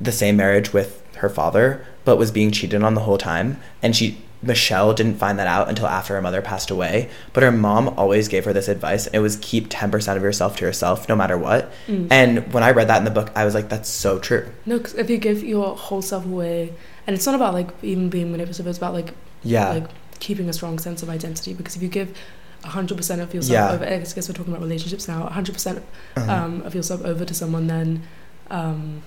the 0.00 0.12
same 0.12 0.36
marriage 0.36 0.72
with 0.72 1.02
her 1.16 1.28
father, 1.28 1.84
but 2.04 2.16
was 2.16 2.30
being 2.30 2.52
cheated 2.52 2.82
on 2.82 2.94
the 2.94 3.00
whole 3.00 3.18
time. 3.18 3.58
And 3.82 3.96
she, 3.96 4.18
Michelle, 4.42 4.92
didn't 4.94 5.16
find 5.16 5.38
that 5.38 5.46
out 5.46 5.68
until 5.68 5.86
after 5.86 6.14
her 6.14 6.22
mother 6.22 6.42
passed 6.42 6.70
away. 6.70 7.08
But 7.32 7.42
her 7.42 7.50
mom 7.52 7.88
always 7.96 8.28
gave 8.28 8.44
her 8.44 8.52
this 8.52 8.68
advice, 8.68 9.06
and 9.06 9.14
it 9.16 9.20
was 9.20 9.36
keep 9.40 9.68
10% 9.68 10.16
of 10.16 10.22
yourself 10.22 10.56
to 10.58 10.64
yourself 10.64 11.08
no 11.08 11.16
matter 11.16 11.36
what. 11.38 11.72
Mm. 11.88 12.08
And 12.10 12.52
when 12.52 12.62
I 12.62 12.70
read 12.70 12.88
that 12.88 12.98
in 12.98 13.04
the 13.04 13.10
book, 13.10 13.30
I 13.34 13.44
was 13.44 13.54
like, 13.54 13.68
that's 13.68 13.88
so 13.88 14.18
true. 14.18 14.46
No, 14.66 14.78
because 14.78 14.94
if 14.94 15.08
you 15.10 15.16
give 15.18 15.42
your 15.42 15.74
whole 15.76 16.02
self 16.02 16.24
away, 16.26 16.72
and 17.06 17.14
it's 17.14 17.26
not 17.26 17.34
about 17.34 17.54
like 17.54 17.68
even 17.82 18.08
being 18.10 18.30
manipulative, 18.30 18.66
it's 18.66 18.78
about 18.78 18.92
like 18.94 19.14
Yeah. 19.42 19.70
like 19.70 19.88
keeping 20.20 20.48
a 20.48 20.52
strong 20.52 20.78
sense 20.78 21.02
of 21.02 21.08
identity. 21.08 21.54
Because 21.54 21.76
if 21.76 21.82
you 21.82 21.88
give 21.88 22.16
hundred 22.64 22.96
percent 22.96 23.20
of 23.20 23.32
yourself 23.32 23.52
Yeah. 23.52 23.72
over, 23.74 23.84
I 23.84 23.98
guess 23.98 24.28
we're 24.28 24.34
talking 24.34 24.52
about 24.52 24.62
relationships 24.62 25.06
now. 25.08 25.26
hundred 25.28 25.52
percent 25.52 25.82
Uh-huh. 26.16 26.32
um, 26.32 26.62
of 26.62 26.74
yourself 26.74 27.04
over 27.04 27.24
to 27.24 27.32
someone, 27.34 27.68
then 27.68 28.02
um, 28.50 29.02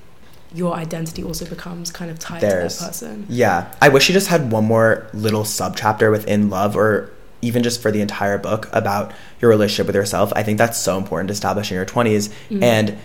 your 0.54 0.74
identity 0.76 1.24
also 1.24 1.46
becomes 1.46 1.92
kind 1.92 2.10
of 2.10 2.18
tied 2.20 2.40
to 2.42 2.46
that 2.48 2.62
person. 2.64 3.26
Yeah. 3.30 3.72
I 3.82 3.90
wish 3.90 4.04
she 4.06 4.14
just 4.14 4.28
had 4.28 4.52
one 4.52 4.66
more 4.66 5.08
little 5.14 5.46
sub 5.46 5.76
chapter 5.78 6.10
within 6.10 6.50
love 6.50 6.76
or 6.76 7.12
even 7.42 7.64
just 7.64 7.82
for 7.82 7.92
the 7.92 8.02
entire 8.02 8.38
book 8.38 8.68
about 8.74 9.14
your 9.40 9.50
relationship 9.50 9.88
with 9.88 9.96
yourself. 9.96 10.34
I 10.36 10.44
think 10.44 10.58
that's 10.58 10.78
so 10.78 10.98
important 10.98 11.28
to 11.30 11.34
establish 11.34 11.72
in 11.72 11.76
your 11.76 11.86
20s. 11.86 12.30
Mhm. 12.50 12.64
And 12.64 12.98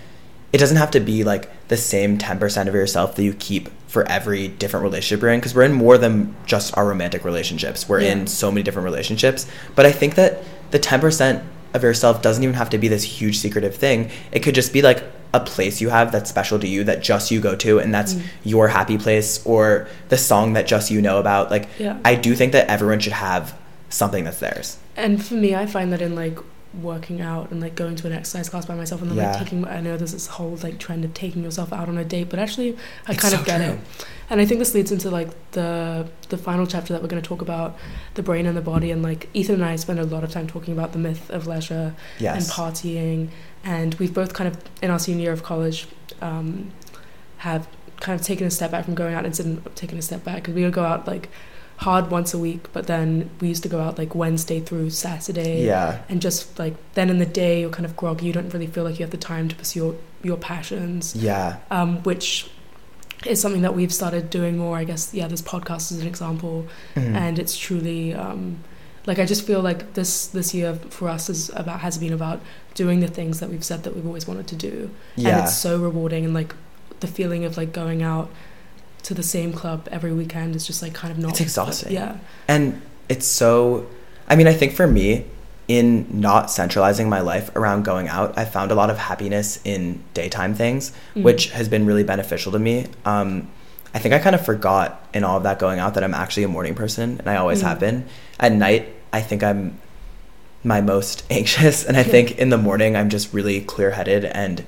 it 0.52 0.58
doesn't 0.58 0.76
have 0.76 0.90
to 0.92 1.00
be 1.00 1.22
like 1.24 1.50
the 1.68 1.76
same 1.76 2.16
10% 2.18 2.68
of 2.68 2.74
yourself 2.74 3.14
that 3.16 3.22
you 3.24 3.34
keep 3.34 3.68
for 3.88 4.08
every 4.08 4.48
different 4.48 4.82
relationship 4.84 5.20
you're 5.22 5.30
in 5.30 5.38
because 5.40 5.54
we're 5.54 5.62
in 5.64 5.72
more 5.72 5.98
than 5.98 6.34
just 6.46 6.76
our 6.76 6.86
romantic 6.86 7.24
relationships. 7.24 7.88
We're 7.88 8.00
Yeah. 8.00 8.12
in 8.12 8.26
so 8.26 8.50
many 8.50 8.62
different 8.62 8.84
relationships. 8.86 9.46
But 9.76 9.84
I 9.86 9.92
think 9.92 10.14
that 10.14 10.42
the 10.70 10.78
10% 10.78 11.42
of 11.74 11.82
yourself 11.82 12.22
doesn't 12.22 12.42
even 12.42 12.54
have 12.54 12.70
to 12.70 12.78
be 12.78 12.88
this 12.88 13.02
huge 13.02 13.38
secretive 13.38 13.74
thing. 13.76 14.10
It 14.32 14.40
could 14.40 14.54
just 14.54 14.72
be 14.72 14.80
like 14.82 15.02
a 15.34 15.40
place 15.40 15.80
you 15.82 15.88
have 15.90 16.12
that's 16.12 16.30
special 16.30 16.58
to 16.60 16.68
you 16.68 16.84
that 16.84 17.02
just 17.02 17.30
you 17.30 17.40
go 17.40 17.54
to 17.56 17.78
and 17.82 17.92
that's 17.92 18.14
Mm. 18.14 18.22
your 18.44 18.68
happy 18.68 18.96
place 18.96 19.44
or 19.44 19.86
the 20.08 20.16
song 20.16 20.54
that 20.54 20.66
just 20.66 20.90
you 20.90 21.00
know 21.02 21.18
about. 21.18 21.50
Like 21.50 21.68
Yeah. 21.78 21.96
I 22.04 22.14
do 22.14 22.34
think 22.34 22.52
that 22.52 22.68
everyone 22.68 23.00
should 23.00 23.12
have 23.30 23.52
something 23.90 24.24
that's 24.24 24.38
theirs. 24.38 24.78
And 24.96 25.12
for 25.24 25.34
me, 25.34 25.54
I 25.54 25.66
find 25.66 25.92
that 25.92 26.00
in 26.00 26.14
like 26.14 26.38
working 26.82 27.20
out 27.20 27.50
and 27.52 27.60
like 27.60 27.74
going 27.76 27.94
to 27.94 28.06
an 28.08 28.12
exercise 28.12 28.48
class 28.48 28.66
by 28.66 28.74
myself 28.74 29.00
and 29.00 29.08
then 29.10 29.18
Yeah. 29.18 29.30
like 29.30 29.38
taking 29.38 29.64
I 29.66 29.80
know 29.80 29.96
there's 29.96 30.12
this 30.12 30.26
whole 30.26 30.58
like 30.62 30.78
trend 30.78 31.04
of 31.04 31.14
taking 31.14 31.42
yourself 31.44 31.72
out 31.72 31.88
on 31.88 31.96
a 31.98 32.04
date, 32.04 32.28
but 32.30 32.38
actually 32.40 32.76
I 33.08 33.12
It's 33.12 33.22
kind 33.22 33.32
so 33.34 33.40
of 33.40 33.46
get 33.46 33.58
true. 33.58 33.74
it. 33.74 33.78
And 34.30 34.40
I 34.40 34.44
think 34.46 34.58
this 34.58 34.74
leads 34.74 34.90
into 34.90 35.08
like 35.10 35.28
the 35.52 36.06
the 36.30 36.38
final 36.38 36.66
chapter 36.66 36.92
that 36.92 37.02
we're 37.02 37.08
going 37.14 37.22
to 37.22 37.28
talk 37.28 37.42
about 37.42 37.76
the 38.14 38.22
brain 38.22 38.46
and 38.46 38.56
the 38.56 38.60
body 38.72 38.90
and 38.90 39.02
like 39.02 39.28
Ethan 39.34 39.56
and 39.56 39.64
I 39.64 39.76
spend 39.76 39.98
a 40.00 40.04
lot 40.04 40.24
of 40.24 40.30
time 40.30 40.46
talking 40.48 40.72
about 40.76 40.92
the 40.92 40.98
myth 40.98 41.28
of 41.30 41.46
leisure 41.46 41.94
Yes. 42.18 42.34
and 42.36 42.44
partying 42.58 43.28
and 43.64 43.94
we've 43.94 44.14
both 44.14 44.32
kind 44.34 44.48
of 44.48 44.56
in 44.82 44.90
our 44.90 44.98
senior 44.98 45.22
year 45.24 45.32
of 45.32 45.42
college 45.42 45.86
um, 46.20 46.70
have 47.38 47.66
kind 48.00 48.18
of 48.18 48.26
taken 48.26 48.46
a 48.46 48.50
step 48.50 48.70
back 48.70 48.84
from 48.84 48.94
going 48.94 49.14
out 49.14 49.24
instead 49.24 49.46
of 49.46 49.74
taking 49.74 49.98
a 49.98 50.02
step 50.02 50.24
back 50.24 50.36
because 50.36 50.54
we 50.54 50.62
would 50.64 50.72
go 50.72 50.84
out 50.84 51.06
like 51.06 51.28
hard 51.78 52.10
once 52.10 52.32
a 52.32 52.38
week, 52.38 52.72
but 52.72 52.86
then 52.86 53.28
we 53.40 53.48
used 53.48 53.62
to 53.62 53.68
go 53.68 53.80
out 53.80 53.98
like 53.98 54.14
Wednesday 54.14 54.60
through 54.60 54.90
Saturday. 54.90 55.64
Yeah. 55.64 56.02
And 56.08 56.22
just 56.22 56.58
like 56.58 56.74
then 56.94 57.10
in 57.10 57.18
the 57.18 57.26
day 57.26 57.60
you're 57.62 57.70
kind 57.70 57.84
of 57.84 57.96
groggy, 57.96 58.26
you 58.26 58.32
don't 58.32 58.52
really 58.52 58.66
feel 58.68 58.84
like 58.84 58.98
you 58.98 59.04
have 59.04 59.10
the 59.10 59.16
time 59.16 59.48
to 59.48 59.56
pursue 59.56 59.78
your, 59.80 59.94
your 60.22 60.36
passions. 60.36 61.16
Yeah. 61.16 61.56
Um, 61.70 62.02
which 62.04 62.48
is 63.26 63.40
something 63.40 63.62
that 63.62 63.74
we've 63.74 63.92
started 63.92 64.30
doing 64.30 64.56
more. 64.58 64.76
I 64.76 64.84
guess 64.84 65.12
yeah, 65.14 65.26
this 65.26 65.42
podcast 65.42 65.90
is 65.92 66.00
an 66.00 66.06
example, 66.06 66.66
Mhm. 66.94 67.14
and 67.14 67.38
it's 67.38 67.56
truly 67.56 68.14
um, 68.14 68.58
like 69.06 69.18
I 69.18 69.24
just 69.26 69.46
feel 69.46 69.60
like 69.60 69.94
this 69.94 70.26
this 70.28 70.54
year 70.54 70.74
for 70.90 71.08
us 71.08 71.28
is 71.28 71.50
about 71.54 71.80
has 71.80 71.98
been 71.98 72.12
about 72.12 72.40
doing 72.74 73.00
the 73.00 73.08
things 73.08 73.40
that 73.40 73.50
we've 73.50 73.64
said 73.64 73.82
that 73.84 73.94
we've 73.94 74.06
always 74.06 74.26
wanted 74.26 74.46
to 74.48 74.56
do, 74.56 74.90
yeah. 75.16 75.28
and 75.38 75.44
it's 75.44 75.56
so 75.56 75.78
rewarding 75.78 76.24
and 76.24 76.34
like 76.34 76.54
the 77.00 77.06
feeling 77.06 77.44
of 77.44 77.56
like 77.56 77.72
going 77.72 78.02
out 78.02 78.30
to 79.02 79.12
the 79.14 79.22
same 79.22 79.52
club 79.52 79.86
every 79.92 80.12
weekend 80.12 80.56
is 80.56 80.66
just 80.66 80.80
like 80.80 80.94
kind 80.94 81.12
of 81.12 81.18
not 81.18 81.32
It's 81.32 81.40
exhausting. 81.40 81.92
yeah 81.92 82.16
And 82.48 82.80
it's 83.10 83.26
so, 83.26 83.86
I 84.26 84.34
mean, 84.36 84.46
I 84.46 84.54
think 84.54 84.72
for 84.72 84.86
me, 84.86 85.26
in 85.68 86.06
not 86.10 86.50
centralizing 86.50 87.08
my 87.10 87.20
life 87.20 87.54
around 87.54 87.84
going 87.84 88.08
out, 88.08 88.38
I 88.38 88.46
found 88.46 88.70
a 88.70 88.74
lot 88.74 88.88
of 88.88 88.96
happiness 88.96 89.60
in 89.64 90.02
daytime 90.14 90.54
things, 90.54 90.92
Mm. 91.14 91.22
which 91.22 91.50
has 91.50 91.68
been 91.68 91.84
really 91.84 92.04
beneficial 92.04 92.50
to 92.52 92.58
me. 92.58 92.86
Um, 93.04 93.48
I 93.92 93.98
think 93.98 94.14
I 94.14 94.18
kind 94.18 94.34
of 94.34 94.44
forgot 94.44 95.06
in 95.12 95.22
all 95.22 95.36
of 95.36 95.42
that 95.42 95.58
going 95.58 95.78
out 95.80 95.92
that 95.94 96.02
I'm 96.04 96.14
actually 96.14 96.44
a 96.44 96.48
morning 96.48 96.74
person, 96.74 97.16
and 97.18 97.28
I 97.28 97.36
always 97.36 97.60
Mm. 97.60 97.66
have 97.68 97.80
been. 97.80 98.04
At 98.40 98.52
night, 98.52 98.88
I 99.14 99.20
think 99.20 99.44
I'm 99.44 99.78
my 100.64 100.80
most 100.80 101.24
anxious, 101.30 101.84
and 101.84 101.96
I 101.96 102.02
think 102.02 102.38
in 102.38 102.48
the 102.48 102.58
morning, 102.58 102.96
I'm 102.96 103.08
just 103.08 103.32
really 103.32 103.60
clear 103.60 103.92
headed 103.92 104.24
and 104.24 104.66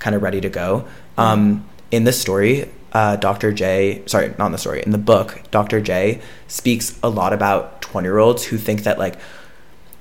kind 0.00 0.16
of 0.16 0.22
ready 0.22 0.40
to 0.40 0.48
go. 0.48 0.86
Um, 1.16 1.64
in 1.92 2.02
the 2.02 2.12
story, 2.12 2.68
uh, 2.92 3.16
Dr. 3.16 3.52
Jay, 3.52 4.02
sorry, 4.06 4.34
not 4.36 4.46
in 4.46 4.52
the 4.52 4.58
story, 4.58 4.82
in 4.82 4.90
the 4.90 4.98
book, 4.98 5.42
Dr. 5.52 5.80
Jay 5.80 6.20
speaks 6.48 6.98
a 7.04 7.08
lot 7.08 7.32
about 7.32 7.82
20 7.82 8.06
year 8.06 8.18
olds 8.18 8.44
who 8.44 8.58
think 8.58 8.82
that, 8.82 8.98
like, 8.98 9.14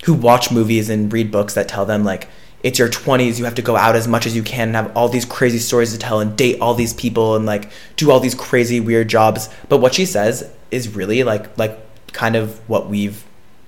who 0.06 0.14
watch 0.16 0.52
movies 0.52 0.90
and 0.90 1.14
read 1.14 1.32
books 1.32 1.54
that 1.54 1.68
tell 1.68 1.86
them, 1.86 2.04
like, 2.04 2.28
it's 2.64 2.80
your 2.80 2.90
20s, 2.90 3.38
you 3.38 3.46
have 3.46 3.56
to 3.56 3.62
go 3.62 3.76
out 3.76 3.96
as 3.96 4.08
much 4.08 4.26
as 4.26 4.36
you 4.36 4.42
can 4.42 4.70
and 4.70 4.76
have 4.76 4.98
all 4.98 5.08
these 5.08 5.26
crazy 5.26 5.60
stories 5.60 5.92
to 5.94 6.00
tell 6.00 6.20
and 6.20 6.36
date 6.36 6.60
all 6.62 6.74
these 6.74 6.94
people 6.94 7.36
and, 7.36 7.46
like, 7.46 7.70
do 7.96 8.10
all 8.10 8.20
these 8.20 8.34
crazy, 8.34 8.80
weird 8.80 9.08
jobs. 9.08 9.50
But 9.70 9.78
what 9.78 9.94
she 9.94 10.08
says 10.08 10.50
is 10.72 10.96
really, 10.96 11.24
like, 11.24 11.56
like 11.60 11.78
kind 12.12 12.36
of 12.36 12.58
what 12.68 12.90
we've 12.90 13.24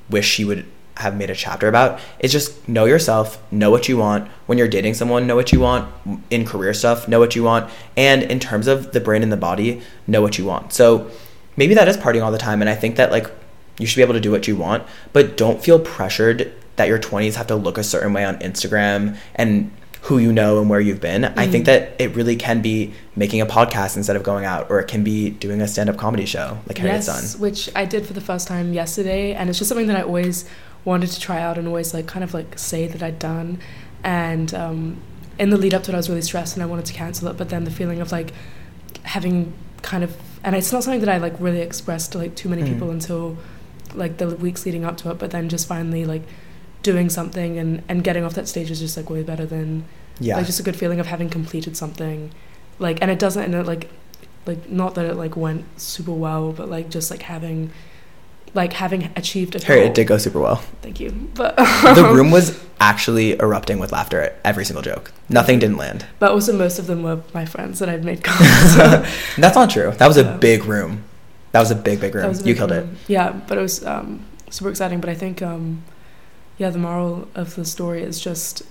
wished 0.09 0.31
she 0.31 0.45
would 0.45 0.65
have 0.97 1.15
made 1.17 1.29
a 1.29 1.35
chapter 1.35 1.67
about 1.67 1.99
is 2.19 2.31
just 2.31 2.67
know 2.69 2.85
yourself, 2.85 3.41
know 3.51 3.69
what 3.69 3.89
you 3.89 3.97
want. 3.97 4.29
When 4.45 4.57
you're 4.57 4.67
dating 4.67 4.93
someone, 4.93 5.27
know 5.27 5.35
what 5.35 5.51
you 5.51 5.59
want. 5.59 5.91
In 6.29 6.45
career 6.45 6.73
stuff, 6.73 7.07
know 7.07 7.19
what 7.19 7.35
you 7.35 7.43
want. 7.43 7.69
And 7.97 8.23
in 8.23 8.39
terms 8.39 8.67
of 8.67 8.93
the 8.93 9.01
brain 9.01 9.21
and 9.21 9.31
the 9.31 9.37
body, 9.37 9.81
know 10.07 10.21
what 10.21 10.37
you 10.37 10.45
want. 10.45 10.71
So 10.71 11.11
maybe 11.57 11.73
that 11.73 11.87
is 11.87 11.97
partying 11.97 12.23
all 12.23 12.31
the 12.31 12.37
time. 12.37 12.61
And 12.61 12.69
I 12.69 12.75
think 12.75 12.95
that 12.95 13.11
like 13.11 13.29
you 13.77 13.85
should 13.85 13.97
be 13.97 14.03
able 14.03 14.13
to 14.13 14.21
do 14.21 14.31
what 14.31 14.47
you 14.47 14.55
want, 14.55 14.83
but 15.11 15.35
don't 15.35 15.61
feel 15.61 15.79
pressured 15.79 16.53
that 16.77 16.87
your 16.87 16.99
20s 16.99 17.35
have 17.35 17.47
to 17.47 17.55
look 17.55 17.77
a 17.77 17.83
certain 17.83 18.13
way 18.13 18.23
on 18.23 18.37
Instagram 18.39 19.17
and 19.35 19.71
who 20.05 20.17
you 20.19 20.31
know 20.31 20.59
and 20.59 20.69
where 20.69 20.79
you've 20.79 21.01
been. 21.01 21.25
I 21.25 21.47
think 21.47 21.63
Mhm. 21.63 21.67
that 21.67 21.95
it 21.97 22.15
really 22.15 22.35
can 22.35 22.61
be 22.61 22.93
making 23.15 23.41
a 23.41 23.45
podcast 23.45 23.97
instead 23.97 24.15
of 24.15 24.21
going 24.23 24.45
out, 24.45 24.67
or 24.69 24.79
it 24.79 24.87
can 24.87 25.03
be 25.03 25.31
doing 25.31 25.61
a 25.61 25.67
stand 25.67 25.89
up 25.89 25.97
comedy 25.97 26.25
show 26.25 26.59
like 26.67 26.77
Harriet's 26.77 27.07
yes, 27.07 27.31
done. 27.33 27.41
which 27.41 27.69
I 27.75 27.85
did 27.85 28.05
for 28.05 28.13
the 28.13 28.21
first 28.21 28.47
time 28.47 28.71
yesterday, 28.73 29.33
and 29.33 29.49
it's 29.49 29.57
just 29.57 29.69
something 29.69 29.87
that 29.87 29.97
I 29.97 30.03
always 30.03 30.45
wanted 30.83 31.09
to 31.09 31.19
try 31.19 31.41
out 31.41 31.57
and 31.57 31.67
always 31.67 31.93
like 31.93 32.05
kind 32.05 32.23
of 32.23 32.33
like 32.35 32.59
say 32.59 32.85
that 32.87 33.01
I'd 33.01 33.17
done. 33.17 33.57
And 34.03 34.53
um, 34.53 34.97
in 35.39 35.49
the 35.49 35.57
lead 35.57 35.73
up 35.73 35.81
to 35.83 35.91
it, 35.91 35.95
I 35.95 35.97
was 35.97 36.07
really 36.09 36.21
stressed 36.21 36.55
and 36.55 36.61
I 36.61 36.67
wanted 36.67 36.85
to 36.85 36.93
cancel 36.93 37.27
it. 37.29 37.37
But 37.37 37.49
then 37.49 37.63
the 37.63 37.71
feeling 37.71 37.99
of 37.99 38.11
like 38.11 38.31
having 39.03 39.53
kind 39.81 40.03
of, 40.03 40.15
and 40.43 40.55
it's 40.55 40.71
not 40.71 40.83
something 40.83 40.99
that 41.01 41.09
I 41.09 41.17
like 41.17 41.33
really 41.39 41.61
expressed 41.61 42.11
to 42.11 42.19
like 42.19 42.35
too 42.35 42.49
many 42.49 42.61
Mm. 42.61 42.67
people 42.73 42.91
until 42.91 43.37
like 43.95 44.17
the 44.17 44.27
weeks 44.35 44.65
leading 44.67 44.85
up 44.85 44.97
to 44.97 45.09
it. 45.09 45.17
But 45.17 45.31
then 45.31 45.49
just 45.49 45.67
finally 45.67 46.05
like 46.05 46.21
doing 46.91 47.09
something 47.09 47.51
and 47.61 47.69
and 47.89 47.97
getting 48.07 48.23
off 48.25 48.33
that 48.39 48.47
stage 48.47 48.69
is 48.71 48.79
just 48.79 48.95
like 48.97 49.09
way 49.09 49.23
better 49.31 49.45
than 49.55 49.69
Yeah. 50.19 50.37
like 50.37 50.45
just 50.45 50.59
a 50.59 50.63
good 50.67 50.75
feeling 50.81 50.99
of 50.99 51.07
having 51.07 51.29
completed 51.29 51.73
something 51.83 52.31
like 52.85 52.97
and 53.01 53.09
it 53.11 53.19
doesn't 53.25 53.43
and 53.47 53.55
it 53.55 53.65
like 53.73 53.89
like 54.49 54.61
not 54.69 54.93
that 54.95 55.05
it 55.11 55.15
like 55.23 55.35
went 55.35 55.63
super 55.81 56.11
well 56.25 56.51
but 56.59 56.69
like 56.69 56.87
just 56.97 57.09
like 57.13 57.23
having 57.23 57.71
like 58.53 58.71
having 58.73 59.01
achieved 59.17 59.53
a 59.55 59.59
goal. 59.59 59.77
it 59.87 59.93
did 59.93 60.07
go 60.07 60.17
super 60.17 60.39
well. 60.39 60.57
thank 60.85 60.99
you 61.01 61.09
but 61.33 61.55
the 61.99 62.09
room 62.15 62.29
was 62.31 62.47
actually 62.79 63.27
erupting 63.45 63.79
with 63.79 63.91
laughter 63.91 64.19
at 64.21 64.31
every 64.45 64.63
single 64.65 64.83
joke. 64.83 65.11
Nothing 65.29 65.59
didn't 65.59 65.77
land. 65.77 66.05
but 66.19 66.31
also 66.31 66.51
most 66.65 66.77
of 66.79 66.85
them 66.87 67.03
were 67.03 67.19
my 67.33 67.45
friends 67.45 67.79
that 67.79 67.89
I'd 67.89 68.05
made 68.05 68.23
comments 68.29 68.75
That's 69.43 69.55
not 69.61 69.69
true. 69.69 69.91
That 69.97 70.07
was 70.07 70.17
a 70.17 70.37
big 70.47 70.65
room. 70.65 71.03
That 71.53 71.61
was 71.61 71.71
a 71.71 71.75
big, 71.89 71.99
big 72.01 72.13
room. 72.15 72.25
a 72.31 72.33
You 72.37 72.43
big 72.43 72.57
killed 72.57 72.71
it. 72.71 72.85
yeah 73.07 73.27
but 73.47 73.57
it 73.57 73.61
was 73.61 73.83
um 73.85 74.09
super 74.49 74.69
exciting 74.69 74.99
but 75.01 75.09
I 75.09 75.15
think 75.15 75.41
um 75.41 75.83
yeah 76.57 76.69
the 76.69 76.77
moral 76.79 77.27
of 77.35 77.55
the 77.55 77.65
story 77.65 78.01
is 78.01 78.19
just 78.19 78.63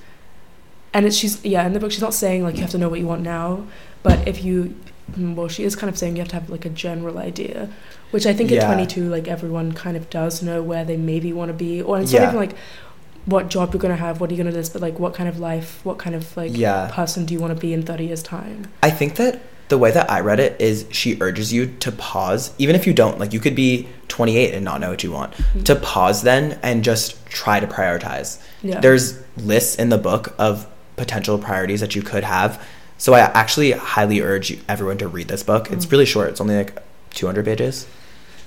and 0.93 1.07
it's 1.07 1.17
she's 1.17 1.45
yeah 1.45 1.67
in 1.67 1.73
the 1.73 1.81
book 1.81 1.93
she's 1.93 2.01
not 2.03 2.15
saying 2.15 2.43
like 2.43 2.55
you 2.57 2.61
have 2.63 2.71
to 2.71 2.79
know 2.79 2.89
what 2.89 3.01
you 3.01 3.07
want 3.07 3.23
now 3.23 3.65
but 4.03 4.27
if 4.29 4.43
you 4.45 4.75
well 5.19 5.49
she 5.49 5.65
is 5.65 5.77
kind 5.77 5.91
of 5.91 5.99
saying 5.99 6.17
you 6.17 6.21
have 6.21 6.29
to 6.29 6.35
have 6.35 6.49
like 6.51 6.65
a 6.65 6.71
general 6.71 7.19
idea 7.19 7.69
which 8.11 8.27
i 8.27 8.33
think 8.33 8.51
Yeah. 8.51 8.63
at 8.63 8.67
22 8.75 9.09
like 9.11 9.29
everyone 9.29 9.73
kind 9.73 9.97
of 9.97 10.09
does 10.11 10.43
know 10.43 10.63
where 10.63 10.85
they 10.85 10.97
maybe 10.97 11.33
want 11.33 11.51
to 11.51 11.55
be 11.55 11.83
or 11.83 12.01
it's 12.01 12.13
Yeah. 12.13 12.21
not 12.21 12.29
even 12.29 12.41
like 12.41 12.57
what 13.27 13.49
job 13.49 13.73
you're 13.73 13.81
going 13.81 13.95
to 13.95 14.01
have 14.01 14.21
what 14.21 14.31
are 14.31 14.35
you 14.35 14.37
going 14.43 14.47
to 14.47 14.53
do 14.53 14.57
this 14.59 14.69
but 14.71 14.83
like 14.83 14.99
what 14.99 15.15
kind 15.15 15.29
of 15.29 15.39
life 15.39 15.81
what 15.85 15.99
kind 15.99 16.15
of 16.17 16.37
like 16.37 16.53
Yeah. 16.57 16.91
person 16.93 17.25
do 17.27 17.35
you 17.35 17.41
want 17.41 17.55
to 17.55 17.61
be 17.61 17.73
in 17.73 17.83
30 17.83 18.07
years 18.07 18.23
time 18.23 18.69
I 18.83 18.91
think 18.91 19.17
that 19.17 19.41
the 19.69 19.79
way 19.79 19.91
that 19.91 20.11
I 20.11 20.21
read 20.21 20.41
it 20.41 20.61
is 20.61 20.87
she 20.91 21.17
urges 21.21 21.53
you 21.53 21.67
to 21.81 21.91
pause, 21.93 22.53
even 22.59 22.77
if 22.77 22.87
you 22.87 22.93
don't. 22.93 23.19
Like, 23.19 23.33
you 23.33 23.41
could 23.41 23.55
be 23.55 23.89
28 24.09 24.55
and 24.55 24.65
not 24.65 24.81
know 24.81 24.91
what 24.91 25.03
you 25.03 25.11
want. 25.11 25.33
Mm. 25.33 25.65
To 25.65 25.77
pause 25.77 26.23
then 26.23 26.59
and 26.63 26.85
just 26.85 27.25
try 27.27 27.61
to 27.61 27.67
prioritize. 27.67 28.41
yeah 28.63 28.81
There's 28.81 29.19
lists 29.37 29.77
in 29.77 29.89
the 29.89 29.99
book 29.99 30.35
of 30.39 30.67
potential 30.97 31.39
priorities 31.39 31.81
that 31.81 31.95
you 31.95 32.03
could 32.03 32.25
have. 32.25 32.63
So 32.99 33.15
I 33.15 33.21
actually 33.21 33.73
highly 33.73 34.21
urge 34.21 34.57
everyone 34.69 34.99
to 34.99 35.09
read 35.09 35.29
this 35.29 35.43
book. 35.43 35.71
It's 35.73 35.87
Mm. 35.87 35.93
really 35.93 36.07
short. 36.07 36.29
It's 36.29 36.41
only 36.41 36.57
like 36.57 36.81
200 37.15 37.45
pages. 37.45 37.87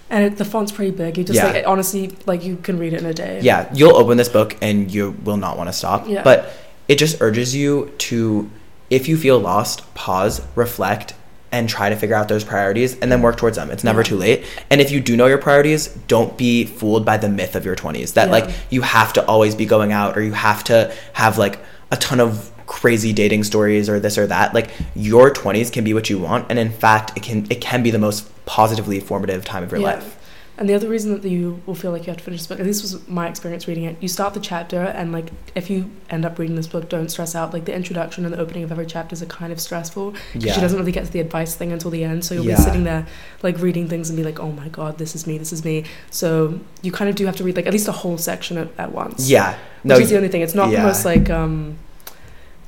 and 0.09 0.23
it, 0.23 0.37
the 0.37 0.45
font's 0.45 0.71
pretty 0.71 0.91
big 0.91 1.17
you 1.17 1.23
just 1.25 1.35
Yeah. 1.35 1.47
like 1.51 1.67
honestly 1.67 2.15
like 2.25 2.41
you 2.41 2.55
can 2.55 2.79
read 2.79 2.93
it 2.93 3.01
in 3.01 3.05
a 3.05 3.13
day 3.13 3.41
Yeah, 3.41 3.67
you'll 3.73 3.97
open 3.97 4.15
this 4.17 4.29
book 4.29 4.55
and 4.61 4.89
you 4.89 5.17
will 5.25 5.35
not 5.35 5.57
want 5.57 5.67
to 5.67 5.73
stop. 5.73 6.07
Yeah. 6.07 6.23
But 6.23 6.53
it 6.87 6.97
just 6.97 7.19
urges 7.21 7.53
you 7.53 7.91
to, 7.97 8.49
if 8.89 9.07
you 9.07 9.17
feel 9.17 9.39
lost, 9.39 9.93
pause, 9.93 10.41
reflect, 10.55 11.13
and 11.51 11.69
try 11.69 11.89
to 11.89 11.95
figure 11.95 12.15
out 12.15 12.27
those 12.27 12.43
priorities 12.43 12.99
and 12.99 13.09
then 13.11 13.21
work 13.21 13.37
towards 13.37 13.55
them. 13.55 13.71
It's 13.71 13.83
never 13.83 14.01
Yeah. 14.01 14.03
too 14.07 14.17
late. 14.17 14.43
And 14.69 14.81
if 14.81 14.91
you 14.91 14.99
do 14.99 15.15
know 15.15 15.27
your 15.27 15.37
priorities, 15.37 15.87
don't 16.07 16.37
be 16.37 16.65
fooled 16.65 17.05
by 17.05 17.15
the 17.17 17.29
myth 17.29 17.55
of 17.55 17.63
your 17.63 17.75
20s 17.75 18.13
that 18.13 18.27
Yeah. 18.27 18.31
like 18.33 18.49
you 18.69 18.81
have 18.81 19.13
to 19.13 19.25
always 19.25 19.55
be 19.55 19.65
going 19.65 19.93
out 19.93 20.17
or 20.17 20.21
you 20.21 20.33
have 20.33 20.63
to 20.65 20.91
have 21.13 21.37
like 21.37 21.59
a 21.89 21.95
ton 21.95 22.19
of 22.19 22.51
crazy 22.67 23.13
dating 23.13 23.45
stories 23.45 23.87
or 23.87 23.97
this 23.97 24.17
or 24.17 24.27
that. 24.27 24.53
Like 24.53 24.71
your 24.93 25.31
20s 25.31 25.69
can 25.71 25.85
be 25.85 25.93
what 25.93 26.09
you 26.09 26.17
want 26.19 26.45
and 26.49 26.59
in 26.59 26.69
fact 26.69 27.13
it 27.15 27.23
can 27.23 27.47
it 27.49 27.61
can 27.61 27.81
be 27.81 27.91
the 27.91 27.97
most 27.99 28.27
positively 28.45 28.99
formative 28.99 29.45
time 29.45 29.63
of 29.63 29.71
your 29.71 29.79
Yeah. 29.79 29.87
life. 29.93 30.16
And 30.59 30.67
the 30.67 30.73
other 30.73 30.89
reason 30.89 31.11
that 31.21 31.29
you 31.29 31.61
will 31.67 31.75
feel 31.75 31.91
like 31.91 32.01
you 32.07 32.11
have 32.11 32.17
to 32.17 32.23
finish 32.23 32.39
this 32.39 32.47
book, 32.47 32.57
and 32.59 32.67
this 32.67 32.81
was 32.81 33.07
my 33.07 33.27
experience 33.27 33.67
reading 33.67 33.83
it, 33.83 33.95
you 34.01 34.07
start 34.07 34.33
the 34.33 34.39
chapter, 34.39 34.81
and 34.81 35.11
like 35.11 35.27
if 35.53 35.69
you 35.69 35.91
end 36.09 36.25
up 36.25 36.39
reading 36.39 36.55
this 36.55 36.65
book, 36.65 36.89
don't 36.89 37.09
stress 37.09 37.35
out. 37.35 37.53
Like 37.53 37.65
the 37.65 37.75
introduction 37.75 38.25
and 38.25 38.33
the 38.33 38.39
opening 38.39 38.63
of 38.63 38.71
every 38.71 38.87
chapter 38.87 39.13
is 39.13 39.21
kind 39.29 39.53
of 39.53 39.59
stressful 39.59 40.11
because 40.33 40.45
Yeah. 40.45 40.53
she 40.53 40.61
doesn't 40.61 40.79
really 40.79 40.91
get 40.91 41.05
to 41.05 41.11
the 41.11 41.19
advice 41.19 41.53
thing 41.53 41.71
until 41.71 41.91
the 41.91 42.03
end. 42.03 42.25
So 42.25 42.33
you'll 42.33 42.45
Yeah. 42.45 42.55
be 42.55 42.61
sitting 42.63 42.85
there 42.85 43.05
like 43.43 43.59
reading 43.59 43.87
things 43.87 44.09
and 44.09 44.17
be 44.17 44.23
like, 44.23 44.39
oh 44.39 44.51
my 44.51 44.67
god, 44.69 44.97
this 44.97 45.13
is 45.13 45.27
me, 45.27 45.37
this 45.37 45.53
is 45.53 45.63
me. 45.63 45.83
So 46.09 46.59
you 46.81 46.91
kind 46.91 47.07
of 47.07 47.15
do 47.15 47.27
have 47.27 47.35
to 47.35 47.43
read 47.43 47.55
like 47.55 47.67
at 47.67 47.73
least 47.73 47.87
a 47.87 47.91
whole 47.91 48.17
section 48.17 48.57
at, 48.57 48.69
at 48.79 48.91
once. 48.91 49.29
Yeah. 49.29 49.51
Which 49.53 49.59
No, 49.83 49.97
is 49.99 50.09
the 50.09 50.17
only 50.17 50.29
thing. 50.29 50.41
It's 50.41 50.55
not 50.55 50.71
yeah. 50.71 50.81
the 50.81 50.87
most 50.87 51.05
like 51.05 51.29
um. 51.29 51.77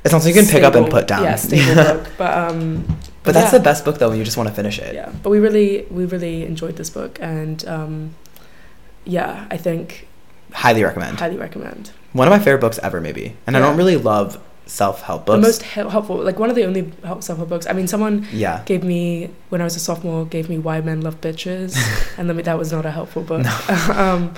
it's 0.04 0.14
not 0.14 0.22
something 0.22 0.36
you 0.36 0.42
can 0.44 0.52
pick 0.52 0.64
up 0.64 0.76
and 0.76 0.88
put 0.92 1.08
down. 1.08 1.24
Yeah, 1.24 1.36
stable 1.38 1.74
book, 1.74 2.08
but 2.20 2.38
um. 2.38 2.86
But 3.30 3.40
that's 3.40 3.54
yeah. 3.54 3.60
the 3.60 3.64
best 3.64 3.86
book 3.86 3.98
though 4.00 4.10
when 4.10 4.18
you 4.18 4.24
just 4.32 4.38
want 4.38 4.50
to 4.50 4.56
finish 4.56 4.78
it. 4.80 4.94
yeah 5.00 5.10
but 5.24 5.30
we 5.30 5.40
really 5.40 5.86
we 5.98 6.04
really 6.06 6.38
enjoyed 6.52 6.76
this 6.82 6.90
book 6.90 7.18
and 7.22 7.58
um 7.76 7.94
yeah 9.06 9.48
i 9.52 9.58
think 9.58 10.08
Highly 10.52 10.84
recommend. 10.84 11.20
highly 11.20 11.38
recommend 11.38 11.92
One 12.14 12.28
of 12.28 12.32
my 12.32 12.40
favorite 12.40 12.62
books 12.62 12.80
ever, 12.82 13.00
maybe. 13.00 13.36
And 13.46 13.56
I 13.56 13.60
don't 13.60 13.78
really 13.78 13.98
love 13.98 14.30
self 14.66 15.02
help 15.04 15.26
books. 15.28 15.42
the 15.42 15.48
most 15.48 15.62
hel- 15.74 15.90
helpful 15.96 16.18
like 16.30 16.40
one 16.40 16.50
of 16.50 16.56
the 16.56 16.66
only 16.70 16.84
help 17.04 17.22
self-help 17.24 17.50
books 17.50 17.66
i 17.70 17.74
mean 17.74 17.88
someone 17.88 18.16
yeah. 18.32 18.62
gave 18.72 18.84
me 18.84 19.30
when 19.50 19.62
i 19.62 19.64
was 19.64 19.76
a 19.76 19.80
sophomore 19.80 20.26
gave 20.36 20.46
me 20.54 20.58
why 20.60 20.80
men 20.90 21.02
love 21.02 21.18
bitches 21.22 21.74
and 22.20 22.30
that 22.30 22.58
was 22.58 22.72
not 22.72 22.86
a 22.86 22.92
helpful 22.92 23.24
book 23.32 23.46
um 24.06 24.32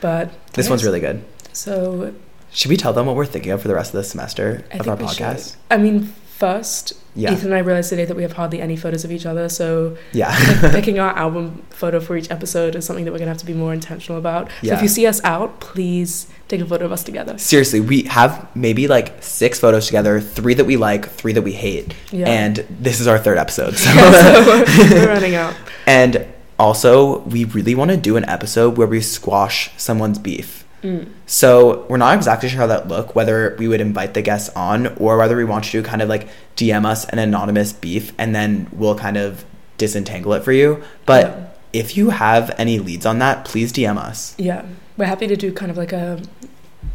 but 0.00 0.26
This 0.54 0.66
yes. 0.66 0.70
one's 0.70 0.84
really 0.84 0.98
good. 1.00 1.22
so 1.52 2.12
Should 2.50 2.70
we 2.70 2.76
tell 2.76 2.92
them 2.92 3.06
what 3.06 3.14
we're 3.16 3.26
thinking 3.34 3.52
of 3.52 3.62
for 3.62 3.68
the 3.68 3.74
rest 3.74 3.90
of 3.94 3.98
the 3.98 4.04
semester 4.04 4.64
I 4.72 4.78
of 4.78 4.88
our 4.88 4.96
we 4.96 5.06
should. 5.08 5.26
podcast? 5.26 5.56
i 5.70 5.76
mean 5.76 6.12
first, 6.36 6.92
Yeah. 7.14 7.32
Ethan 7.32 7.46
and 7.46 7.54
I 7.54 7.60
realized 7.60 7.88
today 7.88 8.04
that 8.04 8.14
we 8.16 8.22
have 8.22 8.34
hardly 8.34 8.60
any 8.60 8.76
photos 8.76 9.04
of 9.04 9.10
each 9.10 9.24
other, 9.24 9.48
so 9.48 9.96
Yeah. 10.12 10.30
picking 10.72 10.98
our 10.98 11.16
album 11.16 11.62
photo 11.70 11.98
for 12.00 12.16
each 12.16 12.30
episode 12.30 12.74
is 12.76 12.84
something 12.84 13.04
that 13.06 13.12
we're 13.12 13.18
gonna 13.18 13.30
have 13.30 13.38
to 13.38 13.46
be 13.46 13.54
more 13.54 13.72
intentional 13.72 14.18
about. 14.18 14.48
So 14.48 14.54
Yeah. 14.62 14.74
if 14.76 14.82
you 14.82 14.88
see 14.88 15.06
us 15.06 15.20
out, 15.24 15.60
please 15.60 16.26
take 16.48 16.60
a 16.60 16.66
photo 16.66 16.84
of 16.84 16.92
us 16.92 17.02
together. 17.02 17.38
Seriously, 17.38 17.80
we 17.80 18.02
have 18.02 18.46
maybe 18.54 18.86
like 18.86 19.22
six 19.22 19.58
photos 19.58 19.86
together, 19.86 20.20
three 20.20 20.52
that 20.54 20.66
we 20.66 20.76
like, 20.76 21.08
three 21.08 21.32
that 21.32 21.42
we 21.42 21.52
hate. 21.52 21.94
Yeah. 22.12 22.28
And 22.28 22.64
this 22.68 23.00
is 23.00 23.06
our 23.06 23.18
third 23.18 23.38
episode. 23.38 23.74
So. 23.78 23.90
Yeah, 23.90 24.10
so 24.10 24.46
we're, 24.46 25.00
we're 25.00 25.08
running 25.08 25.34
out. 25.36 25.54
and 25.86 26.26
also, 26.58 27.20
we 27.20 27.44
really 27.44 27.74
want 27.74 27.90
to 27.92 27.96
do 27.96 28.16
an 28.16 28.24
episode 28.28 28.76
where 28.78 28.86
we 28.86 29.00
squash 29.00 29.70
someone's 29.76 30.18
beef. 30.18 30.64
Mm. 30.86 31.08
So 31.26 31.84
we're 31.88 31.96
not 31.96 32.14
exactly 32.14 32.48
sure 32.48 32.60
how 32.60 32.66
that 32.68 32.86
look, 32.88 33.14
whether 33.16 33.56
we 33.58 33.66
would 33.68 33.80
invite 33.80 34.14
the 34.14 34.22
guests 34.22 34.48
on 34.56 34.86
or 34.98 35.16
whether 35.18 35.36
we 35.36 35.44
want 35.44 35.72
you 35.74 35.82
to 35.82 35.88
kind 35.88 36.00
of 36.02 36.08
like 36.08 36.28
DM 36.56 36.84
us 36.86 37.04
an 37.06 37.18
anonymous 37.18 37.72
beef 37.72 38.12
and 38.18 38.34
then 38.34 38.68
we'll 38.72 38.94
kind 38.96 39.16
of 39.16 39.44
disentangle 39.78 40.32
it 40.34 40.44
for 40.44 40.52
you. 40.52 40.82
But 41.04 41.24
Yeah. 41.26 41.46
if 41.72 41.96
you 41.96 42.10
have 42.10 42.54
any 42.58 42.78
leads 42.78 43.04
on 43.06 43.18
that, 43.18 43.44
please 43.44 43.72
DM 43.72 43.98
us. 43.98 44.34
Yeah, 44.38 44.62
we're 44.96 45.06
happy 45.06 45.26
to 45.26 45.36
do 45.36 45.52
kind 45.52 45.70
of 45.70 45.76
like 45.76 45.92
a 45.92 46.20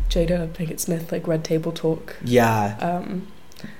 Jada 0.09 0.47
Pinkett 0.49 0.79
Smith 0.79 1.11
like 1.11 1.27
red 1.27 1.43
table 1.43 1.71
talk. 1.71 2.17
Yeah. 2.23 2.77
Um, 2.79 3.27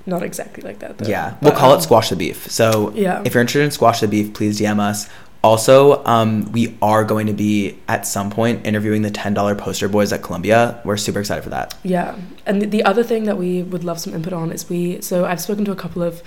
not 0.06 0.22
exactly 0.22 0.62
like 0.62 0.78
that 0.80 0.98
though. 0.98 1.08
Yeah. 1.08 1.34
We'll 1.40 1.52
call 1.52 1.72
um, 1.72 1.78
it 1.78 1.82
Squash 1.82 2.10
the 2.10 2.16
Beef. 2.16 2.50
So 2.50 2.92
Yeah. 2.94 3.22
if 3.24 3.34
you're 3.34 3.40
interested 3.40 3.64
in 3.64 3.70
Squash 3.70 4.00
the 4.00 4.08
Beef, 4.08 4.32
please 4.32 4.60
DM 4.60 4.78
us. 4.80 5.08
Also, 5.42 6.04
um, 6.04 6.50
we 6.52 6.76
are 6.80 7.02
going 7.04 7.26
to 7.26 7.32
be 7.32 7.76
at 7.88 8.06
some 8.06 8.30
point 8.30 8.64
interviewing 8.64 9.02
the 9.02 9.10
$10 9.10 9.58
poster 9.58 9.88
boys 9.88 10.12
at 10.12 10.22
Columbia. 10.22 10.80
We're 10.84 10.96
super 10.96 11.18
excited 11.20 11.42
for 11.42 11.50
that. 11.50 11.74
Yeah, 11.82 12.16
and 12.46 12.62
the, 12.62 12.66
the 12.66 12.82
other 12.84 13.02
thing 13.02 13.24
that 13.24 13.36
we 13.38 13.62
would 13.64 13.82
love 13.82 13.98
some 13.98 14.14
input 14.14 14.32
on 14.32 14.52
is 14.52 14.68
we. 14.70 15.00
So 15.00 15.24
I've 15.24 15.40
spoken 15.40 15.64
to 15.64 15.72
a 15.72 15.76
couple 15.76 16.02
of 16.02 16.22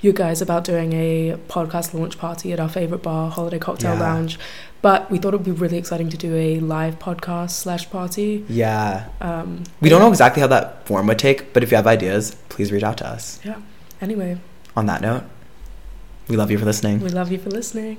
you 0.00 0.12
guys 0.12 0.40
about 0.40 0.64
doing 0.64 0.92
a 0.94 1.36
podcast 1.48 1.92
launch 1.92 2.16
party 2.16 2.52
at 2.52 2.60
our 2.60 2.68
favorite 2.68 3.02
bar, 3.02 3.28
Holiday 3.30 3.58
Cocktail 3.58 3.94
Yeah. 3.94 4.00
Lounge, 4.00 4.38
but 4.80 5.10
we 5.10 5.18
thought 5.18 5.34
it 5.34 5.38
would 5.38 5.44
be 5.44 5.50
really 5.50 5.76
exciting 5.76 6.08
to 6.08 6.16
do 6.16 6.34
a 6.36 6.58
live 6.60 6.98
podcast 6.98 7.50
slash 7.50 7.90
party. 7.90 8.44
Yeah. 8.48 9.08
Um, 9.20 9.64
We 9.82 9.88
don't 9.90 10.00
know 10.00 10.08
exactly 10.08 10.40
how 10.40 10.46
that 10.46 10.86
form 10.86 11.06
would 11.08 11.18
take, 11.18 11.52
but 11.52 11.62
if 11.62 11.70
you 11.70 11.76
have 11.76 11.86
ideas, 11.86 12.34
please 12.48 12.72
reach 12.72 12.82
out 12.84 12.96
to 12.98 13.06
us. 13.06 13.40
Yeah. 13.44 13.60
Anyway, 14.00 14.38
On 14.76 14.86
that 14.86 15.02
note, 15.02 15.24
we 16.28 16.36
love 16.36 16.50
you 16.50 16.56
for 16.56 16.64
listening. 16.64 17.00
we 17.00 17.10
love 17.10 17.30
you 17.30 17.38
for 17.38 17.50
listening. 17.50 17.98